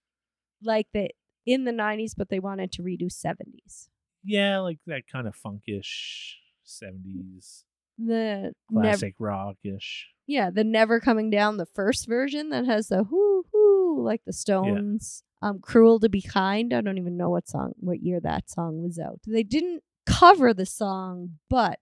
like 0.63 0.87
the 0.93 1.11
in 1.47 1.65
the 1.65 1.73
nineties, 1.73 2.15
but 2.15 2.29
they 2.29 2.39
wanted 2.41 2.73
to 2.73 2.83
redo 2.83 3.11
seventies. 3.11 3.89
Yeah, 4.25 4.59
like 4.59 4.79
that 4.87 5.07
kind 5.07 5.29
of 5.29 5.37
funkish 5.37 6.35
70s 6.67 7.63
The 7.97 8.53
classic 8.69 9.15
rockish. 9.21 10.09
Yeah, 10.27 10.51
the 10.51 10.65
Never 10.65 10.99
Coming 10.99 11.31
Down, 11.31 11.57
the 11.59 11.67
first 11.67 12.09
version 12.09 12.51
that 12.51 12.65
has 12.67 12.89
the 12.89 13.05
whoo 13.05 13.45
whoo 13.53 14.03
like 14.03 14.23
the 14.27 14.33
Stones. 14.33 15.23
Um, 15.43 15.61
Cruel 15.61 16.01
to 16.01 16.09
Be 16.09 16.23
Kind. 16.23 16.73
I 16.75 16.81
don't 16.81 16.99
even 16.99 17.17
know 17.17 17.31
what 17.31 17.49
song, 17.49 17.75
what 17.77 18.03
year 18.03 18.19
that 18.21 18.51
song 18.51 18.83
was 18.83 18.99
out. 18.99 19.21
They 19.27 19.45
didn't 19.45 19.83
cover 20.07 20.53
the 20.53 20.67
song, 20.67 21.39
but 21.49 21.79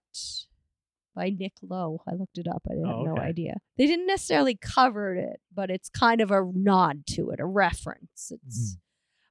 by 1.15 1.29
Nick 1.29 1.53
Lowe. 1.67 2.01
I 2.07 2.13
looked 2.13 2.37
it 2.37 2.47
up. 2.47 2.61
I 2.69 2.73
didn't 2.75 2.85
Oh, 2.89 2.97
have 2.97 3.05
no 3.07 3.13
okay. 3.13 3.21
idea. 3.29 3.55
They 3.77 3.87
didn't 3.87 4.07
necessarily 4.07 4.55
cover 4.55 5.15
it, 5.15 5.39
but 5.53 5.69
it's 5.71 5.89
kind 5.89 6.19
of 6.21 6.29
a 6.29 6.43
nod 6.53 7.07
to 7.11 7.31
it, 7.31 7.39
a 7.39 7.45
reference. 7.45 8.31
It's. 8.31 8.59
Mm-hmm. 8.75 8.79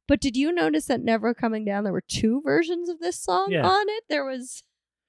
But 0.06 0.20
did 0.20 0.36
you 0.36 0.52
notice 0.52 0.86
that 0.86 1.00
Never 1.02 1.32
Coming 1.34 1.64
Down? 1.64 1.84
There 1.84 1.92
were 1.92 2.00
two 2.06 2.42
versions 2.44 2.88
of 2.88 2.98
this 3.00 3.18
song 3.18 3.48
Yeah. 3.50 3.66
on 3.66 3.86
it. 3.88 4.04
There 4.08 4.24
was. 4.24 4.62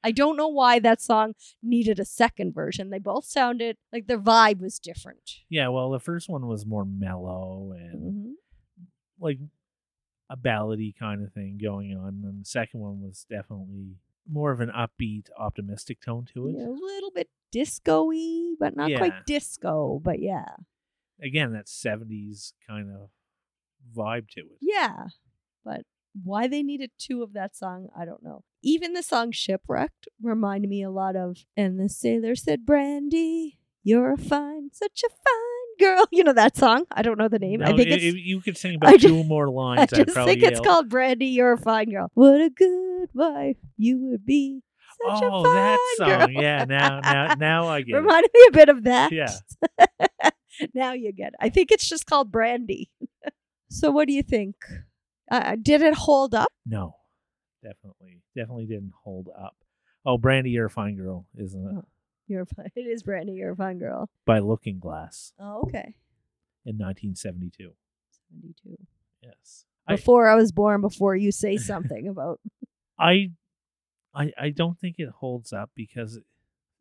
I 0.04 0.12
don't 0.12 0.38
know 0.38 0.48
why 0.48 0.78
that 0.80 1.02
song 1.02 1.34
needed 1.64 2.00
a 2.00 2.06
second 2.06 2.54
version. 2.54 2.92
They 2.92 3.00
both 3.00 3.26
sounded 3.26 3.78
like 3.92 4.06
their 4.06 4.20
vibe 4.20 4.60
was 4.62 4.78
different. 4.78 5.38
Yeah, 5.50 5.70
well, 5.70 5.90
the 5.90 6.00
first 6.00 6.30
one 6.30 6.46
was 6.48 6.64
more 6.66 6.86
mellow 6.86 7.72
and 7.76 8.14
hmm 8.14 8.32
like 9.20 9.40
a 10.30 10.36
ballady 10.38 10.94
kind 10.98 11.24
of 11.24 11.32
thing 11.34 11.58
going 11.62 11.96
on. 11.98 12.22
And 12.24 12.42
the 12.42 12.46
second 12.46 12.82
one 12.82 13.02
was 13.02 13.26
definitely 13.30 13.96
more 14.30 14.52
of 14.52 14.60
an 14.60 14.70
upbeat, 14.70 15.28
optimistic 15.38 16.02
tone 16.02 16.26
to 16.34 16.50
it. 16.50 16.56
a 16.56 16.70
little 16.70 17.12
bit 17.12 17.30
disco-y, 17.52 18.56
but 18.60 18.76
not 18.76 18.90
Yeah. 18.92 18.98
quite 18.98 19.26
disco. 19.26 20.00
But 20.04 20.20
yeah, 20.20 20.56
Again, 21.22 21.54
that 21.54 21.68
70s 21.68 22.54
kind 22.68 22.92
of 22.92 23.10
vibe 23.96 24.30
to 24.30 24.42
it. 24.42 24.58
yeah. 24.62 25.08
But 25.64 25.82
why 26.24 26.48
they 26.48 26.64
needed 26.64 26.92
two 26.98 27.24
of 27.24 27.34
that 27.34 27.56
song, 27.56 27.90
I 27.98 28.06
don't 28.06 28.24
know. 28.24 28.44
Even 28.64 28.94
the 28.94 29.04
song 29.04 29.32
"Shipwrecked" 29.32 30.08
reminded 30.22 30.70
me 30.70 30.82
a 30.84 30.90
lot 30.92 31.16
of. 31.16 31.38
And 31.58 31.80
the 31.80 31.90
sailor 31.90 32.36
said, 32.36 32.66
"Brandy, 32.66 33.60
you're 33.84 34.14
a 34.14 34.18
fine, 34.18 34.70
such 34.72 35.02
a 35.06 35.10
fine 35.10 35.88
girl." 35.88 36.06
You 36.12 36.24
know 36.24 36.34
that 36.34 36.56
song? 36.56 36.86
I 36.92 37.02
don't 37.02 37.18
know 37.18 37.28
the 37.28 37.40
name. 37.40 37.62
I 37.62 37.68
think 37.76 37.90
i- 37.90 37.94
it's. 37.96 38.16
you 38.16 38.40
could 38.42 38.58
sing 38.58 38.76
about 38.82 39.00
ju- 39.00 39.10
two 39.10 39.24
more 39.26 39.50
lines. 39.62 39.82
I'd 39.94 40.06
just 40.06 40.14
think 40.16 40.42
it's 40.44 40.60
called 40.62 40.88
Brandy, 40.90 41.26
you're 41.28 41.54
a 41.54 41.58
fine 41.58 41.90
girl. 41.92 42.10
What 42.14 42.40
a 42.42 42.50
good 42.50 43.10
wife 43.14 43.58
you 43.78 43.98
would 44.10 44.26
be. 44.26 44.62
Such 45.06 45.24
Oh, 45.24 45.44
that 45.44 45.80
song. 45.98 46.08
girl. 46.08 46.30
Yeah, 46.32 46.64
now, 46.64 47.02
now, 47.02 47.34
now 47.38 47.68
I 47.68 47.82
get 47.82 47.96
it. 47.96 47.98
Reminded 47.98 48.32
me 48.34 48.46
a 48.48 48.52
bit 48.52 48.70
of 48.70 48.84
that. 48.86 49.12
Yeah. 49.12 49.32
now 50.74 50.94
you 50.94 51.12
get 51.12 51.30
it. 51.30 51.36
I 51.42 51.50
think 51.50 51.72
it's 51.72 51.88
just 51.90 52.06
called 52.06 52.32
Brandy. 52.32 52.90
So 53.70 53.92
what 53.92 54.08
do 54.08 54.14
you 54.14 54.24
think? 54.24 54.56
Uh, 55.32 55.56
did 55.62 55.82
it 55.82 55.94
hold 55.96 56.34
up? 56.36 56.50
No, 56.66 56.96
definitely, 57.64 58.22
definitely 58.36 58.66
didn't 58.66 58.94
hold 59.04 59.30
up. 59.38 59.56
Oh, 60.06 60.18
Brandy, 60.18 60.52
you're 60.52 60.68
a 60.68 60.70
fine 60.70 60.96
girl, 60.96 61.26
isn't 61.38 61.66
it? 61.66 61.74
Oh. 61.78 61.86
You're 62.28 62.42
a, 62.42 62.46
fi- 62.46 62.72
it 62.76 62.82
is 62.82 63.04
Brandy, 63.04 63.34
you're 63.34 63.52
a 63.52 63.56
fine 63.56 63.78
girl. 63.80 64.10
By 64.26 64.40
Looking 64.40 64.80
Glass 64.80 65.34
Oh, 65.40 65.62
okay. 65.64 65.96
in 66.66 66.78
1972. 66.78 67.72
72. 68.32 68.78
Yes. 69.22 69.66
Before 69.88 70.28
I 70.28 70.36
was 70.36 70.52
born, 70.52 70.82
before 70.82 71.16
you 71.16 71.32
say 71.32 71.58
something 71.58 72.08
about 72.10 72.40
I, 72.98 73.32
I, 74.14 74.32
I 74.40 74.50
don't 74.50 74.80
think 74.80 74.96
it 75.00 75.10
holds 75.10 75.54
up 75.54 75.70
because, 75.76 76.20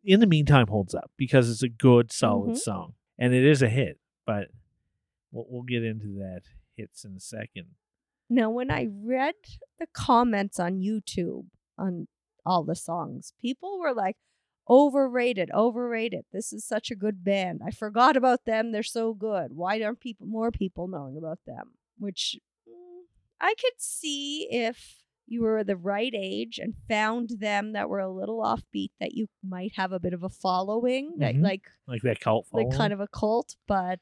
in 0.02 0.20
the 0.20 0.26
meantime, 0.26 0.66
holds 0.68 0.94
up 0.94 1.10
because 1.16 1.50
it's 1.50 1.62
a 1.62 1.68
good, 1.68 2.12
solid 2.12 2.52
Mhm. 2.52 2.58
song 2.58 2.94
and 3.18 3.34
it 3.34 3.44
is 3.44 3.60
a 3.62 3.68
hit. 3.68 3.98
But 4.26 4.48
we'll, 5.32 5.44
we'll 5.48 5.62
get 5.62 5.82
into 5.84 6.18
that 6.20 6.42
hits 6.76 7.04
in 7.04 7.14
a 7.16 7.20
second. 7.20 7.66
Now, 8.30 8.50
when 8.50 8.70
I 8.70 8.88
read 8.90 9.34
the 9.78 9.86
comments 9.92 10.58
on 10.58 10.80
YouTube 10.80 11.46
on 11.78 12.08
all 12.46 12.64
the 12.64 12.74
songs, 12.76 13.32
people 13.40 13.78
were 13.78 13.92
like, 13.94 14.16
overrated, 14.68 15.50
overrated. 15.52 16.24
This 16.32 16.52
is 16.52 16.64
such 16.66 16.90
a 16.90 16.96
good 16.96 17.22
band. 17.22 17.60
I 17.66 17.70
forgot 17.70 18.16
about 18.16 18.44
them. 18.46 18.72
They're 18.72 18.82
so 18.82 19.12
good. 19.12 19.48
Why 19.52 19.80
aren't 19.82 20.00
people 20.00 20.26
more 20.26 20.50
people 20.50 20.88
knowing 20.88 21.16
about 21.18 21.38
them? 21.46 21.72
Which 21.98 22.38
mm, 22.68 23.02
I 23.40 23.54
could 23.60 23.74
see 23.78 24.48
if 24.50 25.02
you 25.26 25.42
were 25.42 25.64
the 25.64 25.76
right 25.76 26.12
age 26.14 26.58
and 26.58 26.74
found 26.88 27.30
them 27.40 27.72
that 27.72 27.88
were 27.90 27.98
a 27.98 28.10
little 28.12 28.42
offbeat 28.42 28.90
that 29.00 29.12
you 29.14 29.26
might 29.46 29.72
have 29.76 29.92
a 29.92 30.00
bit 30.00 30.12
of 30.14 30.22
a 30.22 30.28
following 30.30 31.14
that 31.18 31.34
Mhm. 31.34 31.42
like 31.42 31.62
Like 31.86 32.02
that 32.02 32.20
cult 32.20 32.46
like 32.52 32.70
kind 32.72 32.92
of 32.92 33.00
a 33.00 33.08
cult, 33.08 33.56
but. 33.66 34.00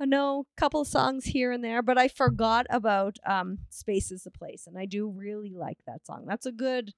I 0.00 0.06
know 0.06 0.46
a 0.56 0.60
couple 0.60 0.80
of 0.80 0.88
songs 0.88 1.24
here 1.24 1.52
and 1.52 1.62
there, 1.62 1.80
but 1.82 1.96
I 1.98 2.08
forgot 2.08 2.66
about 2.70 3.16
um 3.26 3.58
Space 3.70 4.10
is 4.10 4.24
the 4.24 4.30
Place, 4.30 4.66
and 4.66 4.76
I 4.78 4.86
do 4.86 5.08
really 5.08 5.52
like 5.54 5.78
that 5.86 6.04
song. 6.06 6.24
That's 6.26 6.46
a 6.46 6.52
good 6.52 6.92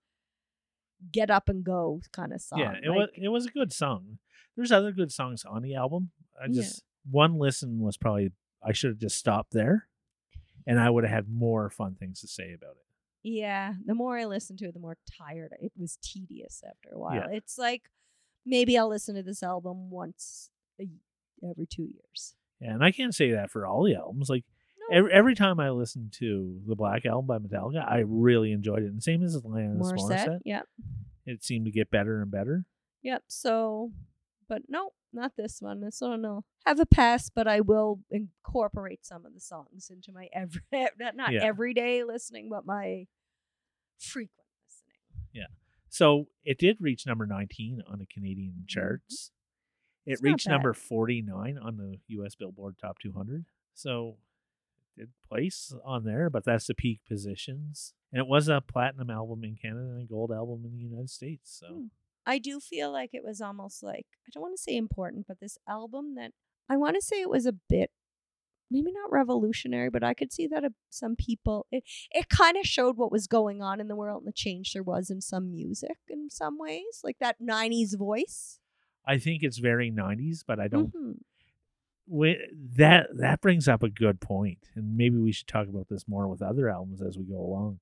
get 1.13 1.31
up 1.31 1.49
and 1.49 1.63
go 1.63 2.01
kind 2.13 2.33
of 2.33 2.41
song. 2.41 2.59
Yeah, 2.59 2.75
it 2.83 2.89
like- 2.89 2.97
was 2.99 3.09
it 3.15 3.29
was 3.29 3.47
a 3.47 3.51
good 3.51 3.73
song. 3.73 4.19
There's 4.57 4.73
other 4.73 4.93
good 4.93 5.13
songs 5.13 5.45
on 5.45 5.63
the 5.63 5.75
album. 5.75 6.11
I 6.41 6.47
Yeah. 6.47 6.63
just 6.63 6.83
one 7.11 7.39
listen 7.39 7.81
was 7.81 7.97
probably 7.99 8.33
I 8.63 8.73
should 8.73 8.91
have 8.91 8.99
just 8.99 9.17
stopped 9.19 9.53
there, 9.53 9.89
and 10.67 10.81
I 10.81 10.89
would 10.91 11.05
have 11.05 11.13
had 11.13 11.29
more 11.29 11.69
fun 11.71 11.95
things 11.95 12.21
to 12.23 12.27
say 12.29 12.53
about 12.55 12.77
it. 12.77 12.83
Yeah, 13.23 13.75
the 13.85 13.95
more 13.95 14.17
I 14.19 14.25
listened 14.25 14.59
to 14.61 14.67
it, 14.69 14.73
the 14.75 14.81
more 14.81 14.97
tired 15.19 15.53
it 15.61 15.73
was 15.77 15.99
tedious 16.01 16.63
after 16.67 16.91
a 16.95 16.99
while. 16.99 17.15
Yeah. 17.17 17.27
It's 17.37 17.59
like 17.59 17.91
maybe 18.47 18.79
I'll 18.79 18.89
listen 18.89 19.15
to 19.17 19.23
this 19.23 19.43
album 19.43 19.91
once 19.91 20.51
every 21.43 21.67
two 21.67 21.83
years. 21.93 22.35
And 22.61 22.83
I 22.83 22.91
can't 22.93 23.15
say 23.15 23.33
that 23.33 23.51
for 23.51 23.67
all 23.67 23.85
the 23.85 23.95
albums. 23.95 24.29
Like 24.29 24.45
No. 24.91 24.97
every, 24.97 25.13
every 25.13 25.35
time 25.35 25.61
I 25.61 25.71
listened 25.71 26.13
to 26.19 26.61
the 26.67 26.75
Black 26.77 27.05
Album 27.05 27.27
by 27.27 27.39
Metallica, 27.39 27.87
I 27.87 28.05
really 28.07 28.53
enjoyed 28.53 28.83
it. 28.83 28.87
And 28.87 29.03
same 29.03 29.23
as 29.23 29.37
Alanis 29.37 29.77
More 29.79 29.93
Morissette, 29.93 30.25
set, 30.25 30.43
yep, 30.45 30.67
it 31.27 31.45
seemed 31.45 31.67
to 31.67 31.71
get 31.73 31.91
better 31.91 32.23
and 32.23 32.31
better. 32.31 32.65
yep. 33.03 33.23
So, 33.29 33.93
but 34.49 34.63
no, 34.69 34.91
not 35.13 35.33
this 35.37 35.61
one. 35.61 35.81
This 35.81 36.01
one 36.01 36.23
will 36.23 36.45
have 36.67 36.79
a 36.81 36.87
pass, 36.87 37.31
but 37.31 37.49
I 37.49 37.61
will 37.61 38.01
incorporate 38.11 39.05
some 39.05 39.27
of 39.27 39.35
the 39.35 39.41
songs 39.41 39.91
into 39.91 40.13
my 40.13 40.29
every 40.33 40.63
not 40.73 41.33
Yeah. 41.33 41.45
everyday 41.45 42.05
listening, 42.05 42.49
but 42.51 42.65
my 42.65 43.07
frequent 43.99 44.47
listening. 44.67 45.29
Yeah. 45.33 45.47
So 45.89 46.27
it 46.45 46.59
did 46.59 46.77
reach 46.81 47.07
number 47.07 47.27
19 47.27 47.83
on 47.91 47.99
the 47.99 48.07
Canadian 48.07 48.53
mm-hmm. 48.53 48.67
charts. 48.67 49.31
It. 50.07 50.13
It's 50.13 50.23
reached 50.23 50.49
number 50.49 50.73
49 50.73 51.59
on 51.59 51.77
the 51.77 51.99
US 52.19 52.35
Billboard 52.35 52.77
Top 52.79 52.99
200. 52.99 53.45
So 53.75 54.17
it 54.97 55.01
did 55.01 55.11
place 55.29 55.75
on 55.85 56.05
there, 56.05 56.31
but 56.31 56.45
that's 56.45 56.67
the 56.67 56.75
peak 56.75 57.01
positions. 57.09 57.93
And 58.13 58.21
it 58.21 58.27
was 58.27 58.49
a 58.49 58.61
platinum 58.61 59.11
album 59.11 59.45
in 59.45 59.57
Canada 59.57 59.91
and 59.91 60.03
a 60.03 60.07
gold 60.07 60.33
album 60.33 60.63
in 60.65 60.73
the 60.73 60.83
United 60.83 61.11
States. 61.11 61.59
So 61.61 61.67
Hmm. 61.67 61.87
I 62.29 62.39
do 62.39 62.59
feel 62.59 62.91
like 62.91 63.11
it 63.13 63.23
was 63.25 63.41
almost 63.41 63.83
like 63.83 64.07
I 64.27 64.31
don't 64.33 64.43
want 64.43 64.57
to 64.57 64.63
say 64.63 64.77
important, 64.77 65.27
but 65.29 65.39
this 65.41 65.59
album 65.69 66.15
that 66.17 66.33
I 66.69 66.77
want 66.77 66.97
to 66.97 67.03
say 67.03 67.21
it 67.21 67.31
was 67.31 67.47
a 67.47 67.53
bit 67.53 67.91
maybe 68.69 68.91
not 68.91 69.13
revolutionary, 69.13 69.91
but 69.91 70.03
I 70.03 70.13
could 70.13 70.33
see 70.33 70.49
that 70.49 70.65
uh, 70.65 70.71
some 70.91 71.15
people 71.15 71.67
it 71.71 71.85
it 72.11 72.29
kind 72.29 72.57
of 72.57 72.65
showed 72.67 72.97
what 72.97 73.13
was 73.13 73.27
going 73.29 73.63
on 73.63 73.81
in 73.81 73.87
the 73.89 73.95
world 73.95 74.23
and 74.23 74.29
the 74.29 74.33
change 74.33 74.73
there 74.73 74.83
was 74.83 75.09
in 75.11 75.21
some 75.21 75.53
music 75.53 75.99
in 76.09 76.29
some 76.31 76.59
ways, 76.59 77.01
like 77.05 77.19
that 77.21 77.37
'90s 77.41 77.97
voice. 77.97 78.59
I 79.07 79.19
think 79.19 79.43
it's 79.43 79.59
very 79.59 79.91
90s, 79.91 80.43
but 80.47 80.59
I 80.61 80.69
don't. 80.69 80.93
Mhm. 80.95 81.19
wi- 82.09 82.39
that 82.77 83.09
that 83.17 83.41
brings 83.41 83.67
up 83.69 83.83
a 83.83 83.89
good 83.91 84.21
point, 84.21 84.71
and 84.75 84.97
maybe 84.97 85.17
we 85.19 85.33
should 85.33 85.47
talk 85.49 85.69
about 85.69 85.89
this 85.89 86.07
more 86.09 86.29
with 86.29 86.41
other 86.43 86.69
albums 86.69 87.03
as 87.03 87.17
we 87.19 87.25
go 87.25 87.39
along. 87.39 87.81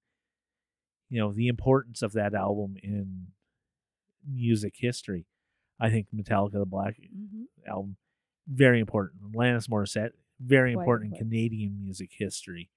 You 1.11 1.21
know, 1.21 1.33
the 1.33 1.49
importance 1.49 2.02
of 2.02 2.12
that 2.12 2.35
album 2.35 2.76
in 2.83 3.28
music 4.26 4.75
history. 4.78 5.26
I 5.78 5.90
think 5.90 6.09
Metallica, 6.14 6.52
the 6.52 6.64
Black 6.66 6.97
Mhm. 7.00 7.47
album, 7.66 7.97
very 8.47 8.81
important. 8.81 9.23
Alanis 9.33 9.69
Morissette, 9.69 10.12
very 10.40 10.73
Quite 10.75 10.83
important 10.83 11.12
in. 11.12 11.19
Canadian 11.19 11.78
music 11.78 12.12
history. 12.12 12.71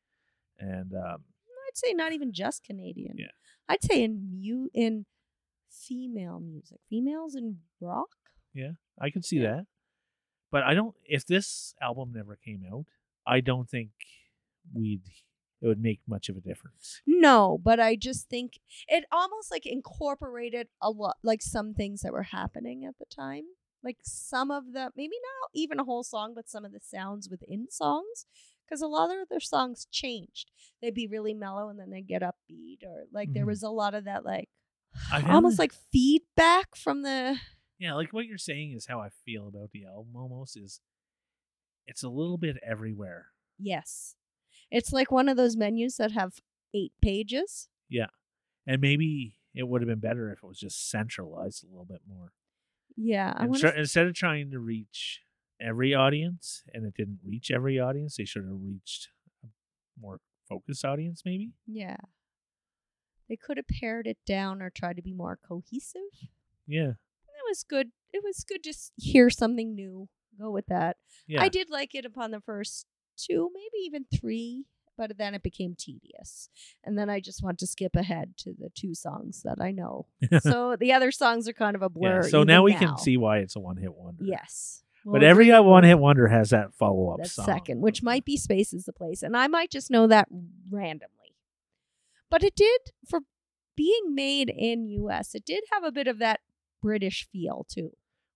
And 0.59 0.93
um, 0.93 1.23
I'd 1.67 1.77
say 1.77 1.93
not 1.93 2.11
even 2.13 2.31
just 2.33 2.63
Canadian. 2.63 3.17
Yeah. 3.17 3.31
I'd 3.69 3.83
say 3.83 4.03
in 4.03 4.39
mu- 4.41 4.69
in 4.73 5.05
female 5.69 6.39
music, 6.39 6.79
females 6.89 7.35
in 7.35 7.61
rock. 7.79 8.09
I 8.99 9.09
can 9.09 9.23
see 9.23 9.37
Yeah. 9.37 9.51
that. 9.57 9.65
But 10.51 10.63
I 10.63 10.73
don't, 10.73 10.95
if 11.05 11.25
this 11.25 11.73
album 11.81 12.13
never 12.13 12.35
came 12.37 12.63
out, 12.71 12.85
I 13.25 13.41
don't 13.41 13.69
think 13.69 13.89
we'd 14.73 15.01
it 15.59 15.65
would 15.67 15.81
make 15.81 16.01
much 16.07 16.29
of 16.29 16.37
a 16.37 16.39
difference. 16.41 17.01
No, 17.07 17.57
but 17.57 17.79
I 17.79 17.95
just 17.95 18.29
think 18.29 18.59
it 18.87 19.05
almost 19.11 19.49
like 19.49 19.65
incorporated 19.65 20.67
a 20.79 20.91
lot, 20.91 21.17
like 21.23 21.41
some 21.41 21.73
things 21.73 22.01
that 22.01 22.13
were 22.13 22.23
happening 22.23 22.85
at 22.85 22.99
the 22.99 23.05
time. 23.05 23.43
Like 23.83 23.97
some 24.03 24.51
of 24.51 24.73
the, 24.73 24.91
maybe 24.95 25.15
not 25.41 25.49
even 25.55 25.79
a 25.79 25.83
whole 25.83 26.03
song, 26.03 26.33
but 26.35 26.47
some 26.47 26.63
of 26.63 26.73
the 26.73 26.79
sounds 26.79 27.27
within 27.27 27.67
songs. 27.71 28.27
Because 28.67 28.81
a 28.83 28.87
lot 28.87 29.09
of 29.09 29.29
their 29.29 29.39
songs 29.39 29.87
changed. 29.91 30.51
They'd 30.81 30.93
be 30.93 31.07
really 31.07 31.33
mellow 31.33 31.69
and 31.69 31.79
then 31.79 31.89
they'd 31.89 32.07
get 32.07 32.21
upbeat, 32.21 32.83
or 32.85 33.05
like 33.11 33.33
there 33.33 33.43
Mhm. 33.45 33.47
was 33.47 33.63
a 33.63 33.69
lot 33.69 33.95
of 33.95 34.03
that, 34.03 34.23
like 34.25 34.49
almost 35.27 35.57
like 35.57 35.73
feedback 35.91 36.75
from 36.75 37.01
the. 37.01 37.39
Yeah, 37.79 37.93
like 37.93 38.11
what 38.13 38.25
you're 38.25 38.37
saying 38.37 38.73
is 38.73 38.87
how 38.87 38.99
I 39.01 39.09
feel 39.25 39.47
about 39.47 39.71
the 39.71 39.85
album 39.85 40.15
almost 40.15 40.57
is 40.57 40.81
it's 41.85 42.03
a 42.03 42.09
little 42.09 42.37
bit 42.37 42.57
everywhere. 42.65 43.27
Yes. 43.59 44.15
It's 44.71 44.91
like 44.91 45.11
one 45.11 45.29
of 45.29 45.37
those 45.37 45.55
menus 45.55 45.97
that 45.97 46.11
have 46.11 46.33
eight 46.73 46.91
pages. 47.01 47.69
Yeah. 47.89 48.07
And 48.65 48.81
maybe 48.81 49.35
it 49.55 49.67
would 49.67 49.81
have 49.81 49.87
been 49.87 49.99
better 49.99 50.31
if 50.31 50.39
it 50.43 50.47
was 50.47 50.59
just 50.59 50.89
centralized 50.89 51.63
a 51.63 51.67
little 51.67 51.85
bit 51.85 52.01
more. 52.07 52.33
Yeah. 52.95 53.33
I 53.35 53.41
And 53.43 53.49
want 53.51 53.61
try- 53.61 53.75
instead 53.77 54.07
of 54.07 54.13
trying 54.15 54.51
to 54.51 54.59
reach 54.59 55.21
every 55.61 55.93
audience 55.93 56.63
and 56.73 56.85
it 56.85 56.95
didn't 56.95 57.19
reach 57.23 57.51
every 57.51 57.79
audience, 57.79 58.17
they 58.17 58.25
should 58.25 58.43
have 58.43 58.59
reached 58.61 59.09
a 59.43 59.47
more 59.99 60.19
focused 60.49 60.83
audience 60.83 61.21
maybe. 61.25 61.51
Yeah. 61.65 61.97
They 63.29 63.35
could 63.35 63.57
have 63.57 63.67
pared 63.67 64.07
it 64.07 64.17
down 64.25 64.61
or 64.61 64.69
tried 64.69 64.95
to 64.97 65.01
be 65.01 65.13
more 65.13 65.37
cohesive. 65.47 66.01
Yeah. 66.65 66.93
Was 67.47 67.63
good. 67.63 67.91
It 68.13 68.23
was 68.23 68.43
good 68.47 68.63
to 68.63 68.73
hear 68.97 69.29
something 69.29 69.73
new. 69.75 70.09
Go 70.39 70.51
with 70.51 70.67
that. 70.67 70.97
Yeah. 71.27 71.41
I 71.41 71.49
did 71.49 71.69
like 71.69 71.95
it 71.95 72.05
upon 72.05 72.31
the 72.31 72.41
first 72.41 72.85
two, 73.17 73.49
maybe 73.53 73.85
even 73.85 74.05
three, 74.13 74.65
but 74.97 75.17
then 75.17 75.33
it 75.33 75.43
became 75.43 75.75
tedious. 75.77 76.49
And 76.83 76.97
then 76.97 77.09
I 77.09 77.19
just 77.19 77.43
want 77.43 77.59
to 77.59 77.67
skip 77.67 77.95
ahead 77.95 78.33
to 78.39 78.53
the 78.57 78.69
two 78.75 78.93
songs 78.93 79.41
that 79.43 79.61
I 79.61 79.71
know. 79.71 80.07
so 80.41 80.75
the 80.75 80.93
other 80.93 81.11
songs 81.11 81.47
are 81.47 81.53
kind 81.53 81.75
of 81.75 81.81
a 81.81 81.89
blur. 81.89 82.23
Yeah, 82.23 82.29
So 82.29 82.43
now 82.43 82.63
we 82.63 82.73
now. 82.73 82.79
can 82.79 82.97
see 82.97 83.17
why 83.17 83.39
it's 83.39 83.55
a 83.55 83.59
one 83.59 83.77
hit 83.77 83.93
wonder. 83.93 84.23
Yes. 84.23 84.83
But 85.05 85.23
every 85.23 85.49
one 85.61 85.85
hit 85.85 85.99
wonder 85.99 86.27
has 86.27 86.49
that 86.49 86.73
follow 86.73 87.13
up 87.13 87.25
song. 87.25 87.45
second, 87.45 87.81
which 87.81 88.03
might 88.03 88.23
mm-hmm. 88.23 88.31
be 88.31 88.37
Space 88.37 88.73
is 88.73 88.83
the 88.83 88.91
Place. 88.91 89.23
And 89.23 89.37
I 89.37 89.47
might 89.47 89.71
just 89.71 89.89
know 89.89 90.05
that 90.07 90.27
randomly. 90.69 91.35
But 92.29 92.43
it 92.43 92.55
did, 92.55 92.81
for 93.07 93.21
being 93.77 94.13
made 94.13 94.49
in 94.49 94.89
US, 94.89 95.33
it 95.33 95.45
did 95.45 95.63
have 95.71 95.85
a 95.85 95.93
bit 95.93 96.07
of 96.07 96.19
that 96.19 96.41
British 96.81 97.27
feel 97.31 97.65
too. 97.69 97.91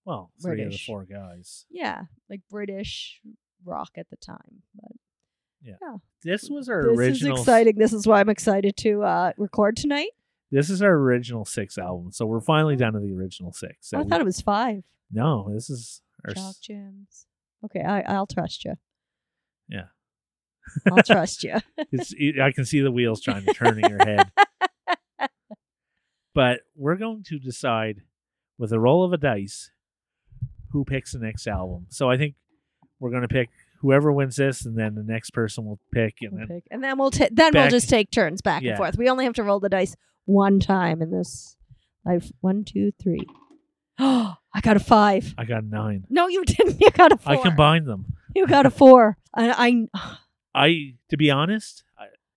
Well, 0.06 0.32
three 0.42 0.64
of 0.64 0.72
the 0.72 0.78
four 0.78 1.06
guys. 1.06 1.66
Yeah, 1.70 2.04
like 2.30 2.42
British 2.50 3.22
rock 3.64 3.92
at 3.98 4.10
the 4.10 4.16
time. 4.18 4.64
But 4.76 5.78
This 6.24 6.50
was 6.50 6.70
our 6.70 6.84
this 6.90 6.98
original. 6.98 7.36
is 7.36 7.42
exciting. 7.42 7.78
This 7.78 7.94
is 7.94 8.08
why 8.08 8.20
I'm 8.20 8.30
excited 8.30 8.76
to 8.78 9.04
uh, 9.04 9.32
record 9.38 9.78
tonight. 9.78 10.10
This 10.52 10.70
is 10.70 10.82
our 10.82 10.92
original 10.94 11.46
six 11.46 11.78
album, 11.78 12.12
so 12.12 12.26
we're 12.26 12.42
finally 12.42 12.76
down 12.76 12.94
to 12.94 13.00
the 13.00 13.14
original 13.14 13.54
six. 13.54 13.92
Oh, 13.94 14.00
I 14.00 14.04
So 14.04 14.10
thought 14.10 14.18
we- 14.20 14.22
it 14.24 14.26
was 14.26 14.42
five. 14.42 14.84
no, 15.12 15.50
this 15.54 15.70
is 15.70 16.02
our. 16.28 16.34
Chalk 16.34 16.56
gems. 16.62 17.26
Okay, 17.66 17.82
I, 17.82 18.02
I'll 18.02 18.28
trust 18.28 18.66
you. 18.66 18.74
Yeah. 19.70 19.86
I'll 20.92 21.04
trust 21.04 21.44
you. 21.44 21.56
It's, 21.92 22.14
I 22.42 22.52
can 22.52 22.66
see 22.66 22.82
the 22.82 22.92
wheels 22.92 23.22
trying 23.22 23.46
to 23.46 23.54
turn 23.54 23.84
in 23.84 23.90
your 23.90 24.04
head. 24.06 24.32
But 26.34 26.62
we're 26.76 26.96
going 26.96 27.24
to 27.28 27.40
decide 27.40 28.02
with 28.62 28.72
a 28.72 28.80
roll 28.80 29.03
of 29.03 29.12
a 29.12 29.18
dice 29.18 29.72
who 30.72 30.86
picks 30.86 31.13
the 31.13 31.20
next 31.20 31.48
album. 31.48 31.88
So 31.89 32.10
I 32.12 32.18
think 32.18 32.36
we're 33.00 33.10
going 33.10 33.24
to 33.24 33.27
pick 33.27 33.50
whoever 33.80 34.12
wins 34.12 34.36
this, 34.36 34.63
and 34.65 34.77
then 34.77 34.94
the 34.94 35.03
next 35.03 35.32
person 35.32 35.65
will 35.65 35.80
pick, 35.91 36.18
and 36.22 36.32
We'll 36.34 36.39
then 36.39 36.48
pick- 36.48 36.68
and 36.70 36.84
then 36.84 36.98
we'll 37.00 37.10
ta- 37.12 37.27
then 37.32 37.51
we'll 37.56 37.70
just 37.70 37.89
take 37.89 38.12
turns 38.12 38.41
back 38.41 38.62
Yeah. 38.62 38.70
and 38.72 38.77
forth. 38.77 38.98
We 38.98 39.10
only 39.10 39.25
have 39.25 39.34
to 39.34 39.44
roll 39.44 39.60
the 39.60 39.70
dice 39.70 39.96
one 40.25 40.60
time 40.60 41.01
in 41.01 41.10
this 41.12 41.58
life. 42.06 42.32
One, 42.41 42.63
two, 42.63 42.91
three. 43.01 43.25
Oh, 43.98 44.36
I 44.53 44.62
got 44.62 44.77
a 44.77 44.80
five. 44.80 45.34
I 45.38 45.46
got 45.46 45.63
a 45.63 45.68
nine. 45.68 46.06
No, 46.10 46.27
you 46.27 46.46
didn't. 46.46 46.80
You 46.80 46.91
got 46.91 47.12
a 47.12 47.18
four. 47.18 47.34
I 47.34 47.38
combined 47.38 47.88
them. 47.88 48.06
You 48.36 48.46
got 48.48 48.65
a 48.68 48.70
four. 48.70 49.18
I, 49.34 49.88
I 49.94 50.18
I, 50.53 50.94
to 51.10 51.18
be 51.18 51.32
honest, 51.32 51.84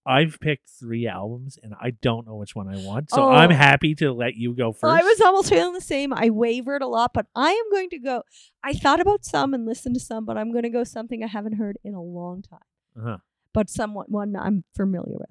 I've 0.06 0.38
picked 0.40 0.68
three 0.68 1.06
albums, 1.06 1.58
and 1.62 1.74
I 1.80 1.90
don't 1.90 2.26
know 2.26 2.36
which 2.36 2.54
one 2.54 2.68
I 2.68 2.76
want. 2.84 3.10
So 3.10 3.28
I'm 3.30 3.50
Oh. 3.50 3.54
happy 3.54 3.94
to 3.96 4.12
let 4.12 4.34
you 4.34 4.54
go 4.54 4.72
first. 4.72 4.84
I 4.92 5.02
was 5.02 5.20
almost 5.22 5.48
feeling 5.48 5.72
the 5.72 5.80
same. 5.80 6.12
I 6.12 6.28
wavered 6.30 6.82
a 6.82 6.86
lot, 6.86 7.12
but 7.14 7.26
I 7.34 7.50
am 7.52 7.70
going 7.70 7.88
to 7.90 7.98
go. 7.98 8.22
I 8.62 8.74
thought 8.74 9.00
about 9.00 9.24
some 9.24 9.54
and 9.54 9.64
listened 9.64 9.94
to 9.94 10.00
some, 10.00 10.24
but 10.26 10.36
I'm 10.36 10.52
going 10.52 10.64
to 10.64 10.68
go 10.70 10.84
something 10.84 11.24
I 11.24 11.26
haven't 11.28 11.54
heard 11.54 11.78
in 11.82 11.94
a 11.94 12.02
long 12.02 12.42
time, 12.42 12.58
uh-huh. 12.98 13.18
but 13.54 13.70
somewhat 13.70 14.10
one 14.10 14.36
I'm 14.36 14.64
familiar 14.76 15.16
with. 15.18 15.30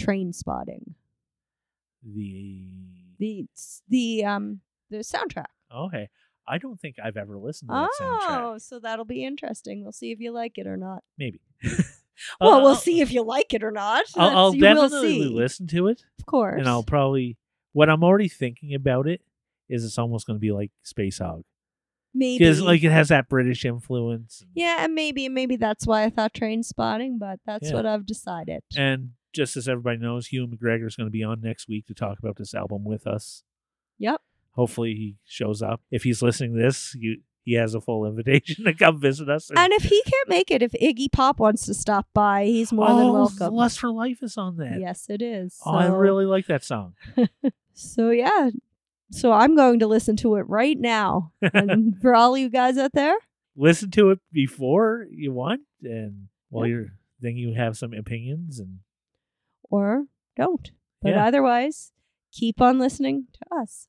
Trainspotting. 0.00 0.94
the 2.02 3.14
The 3.18 3.46
the 3.88 4.24
um 4.24 4.60
the 4.90 4.98
soundtrack. 4.98 5.46
okay. 5.74 6.08
I 6.46 6.58
don't 6.58 6.78
think 6.78 6.96
I've 7.02 7.16
ever 7.16 7.38
listened 7.38 7.70
to 7.70 7.74
that 7.74 7.88
Oh, 8.00 8.02
soundtrack. 8.28 8.40
Oh, 8.54 8.58
so 8.58 8.78
that'll 8.78 9.06
be 9.06 9.24
interesting. 9.24 9.82
We'll 9.82 9.92
see 9.92 10.10
if 10.12 10.20
you 10.20 10.30
like 10.30 10.58
it 10.58 10.66
or 10.66 10.76
not. 10.76 11.02
Maybe. 11.18 11.40
Well, 12.40 12.62
we'll 12.62 12.76
see 12.76 13.00
if 13.00 13.12
you 13.12 13.22
like 13.22 13.52
it 13.54 13.62
or 13.64 13.70
not. 13.70 14.04
I'll, 14.16 14.36
I'll 14.36 14.54
you 14.54 14.60
definitely 14.60 15.24
listen 15.28 15.66
to 15.68 15.88
it, 15.88 16.04
Of 16.18 16.26
course. 16.26 16.58
and 16.58 16.68
I'll 16.68 16.82
probably. 16.84 17.36
What 17.72 17.90
I'm 17.90 18.04
already 18.04 18.28
thinking 18.28 18.72
about 18.74 19.08
it 19.08 19.20
is 19.68 19.84
it's 19.84 19.98
almost 19.98 20.26
going 20.26 20.36
to 20.36 20.40
be 20.40 20.52
like 20.52 20.70
Spacehog 20.84 21.42
maybe 22.14 22.38
because 22.38 22.60
like 22.62 22.84
it 22.84 22.92
has 22.92 23.08
that 23.08 23.28
British 23.28 23.64
influence. 23.64 24.44
yeah, 24.54 24.76
and 24.84 24.94
maybe 24.94 25.28
maybe 25.28 25.56
that's 25.56 25.84
why 25.86 26.04
I 26.04 26.10
thought 26.10 26.32
Trainspotting, 26.34 27.18
but 27.18 27.40
that's 27.44 27.70
Yeah. 27.70 27.74
what 27.74 27.86
I've 27.86 28.06
decided. 28.06 28.62
And 28.76 29.10
just 29.34 29.56
as 29.56 29.68
everybody 29.68 29.98
knows, 29.98 30.30
Ewan 30.30 30.56
McGregor 30.56 30.86
is 30.86 30.94
going 30.94 31.08
to 31.08 31.10
be 31.12 31.24
on 31.24 31.40
next 31.40 31.66
week 31.68 31.86
to 31.86 31.94
talk 31.94 32.20
about 32.20 32.36
this 32.36 32.54
album 32.54 32.84
with 32.84 33.04
us. 33.08 33.42
Yep. 33.98 34.20
Hopefully 34.52 34.94
he 34.94 35.16
shows 35.24 35.60
up. 35.62 35.80
If 35.90 36.04
he's 36.04 36.22
listening 36.22 36.54
to 36.54 36.62
this, 36.62 36.94
you, 36.96 37.22
he 37.44 37.54
has 37.54 37.74
a 37.74 37.80
full 37.80 38.06
invitation 38.06 38.64
to 38.64 38.74
come 38.74 38.98
visit 38.98 39.28
us. 39.28 39.50
And 39.54 39.72
if 39.72 39.84
he 39.84 40.02
can't 40.02 40.28
make 40.28 40.50
it, 40.50 40.62
if 40.62 40.72
Iggy 40.72 41.12
Pop 41.12 41.38
wants 41.38 41.66
to 41.66 41.74
stop 41.74 42.08
by, 42.14 42.46
he's 42.46 42.72
more 42.72 42.88
than 42.88 43.08
oh, 43.08 43.12
welcome. 43.12 43.54
Lust 43.54 43.78
for 43.78 43.90
Life 43.90 44.22
is 44.22 44.36
on 44.36 44.56
that. 44.56 44.80
Yes, 44.80 45.06
it 45.08 45.20
is. 45.22 45.60
Oh, 45.64 45.74
I 45.74 45.86
really 45.86 46.24
like 46.26 46.46
that 46.46 46.64
song. 46.64 46.94
So 47.74 48.10
yeah. 48.10 48.50
So 49.10 49.32
I'm 49.32 49.56
going 49.56 49.80
to 49.80 49.86
listen 49.86 50.16
to 50.18 50.36
it 50.36 50.48
right 50.48 50.78
now. 50.78 51.32
And 51.42 51.96
for 52.00 52.14
all 52.14 52.38
you 52.38 52.48
guys 52.48 52.78
out 52.78 52.92
there, 52.92 53.16
Listen 53.56 53.90
to 53.92 54.10
it 54.10 54.18
before 54.32 55.06
you 55.10 55.32
want, 55.32 55.60
and 55.82 56.28
while 56.50 56.66
Yep. 56.66 56.70
you're 56.70 56.86
then 57.20 57.36
you 57.36 57.54
have 57.54 57.76
some 57.76 57.92
opinions 57.92 58.58
and 58.58 58.78
or 59.70 60.04
don't. 60.36 60.70
But 61.00 61.10
Yeah. 61.10 61.26
otherwise, 61.26 61.92
keep 62.32 62.60
on 62.60 62.78
listening 62.78 63.26
to 63.32 63.56
us. 63.56 63.88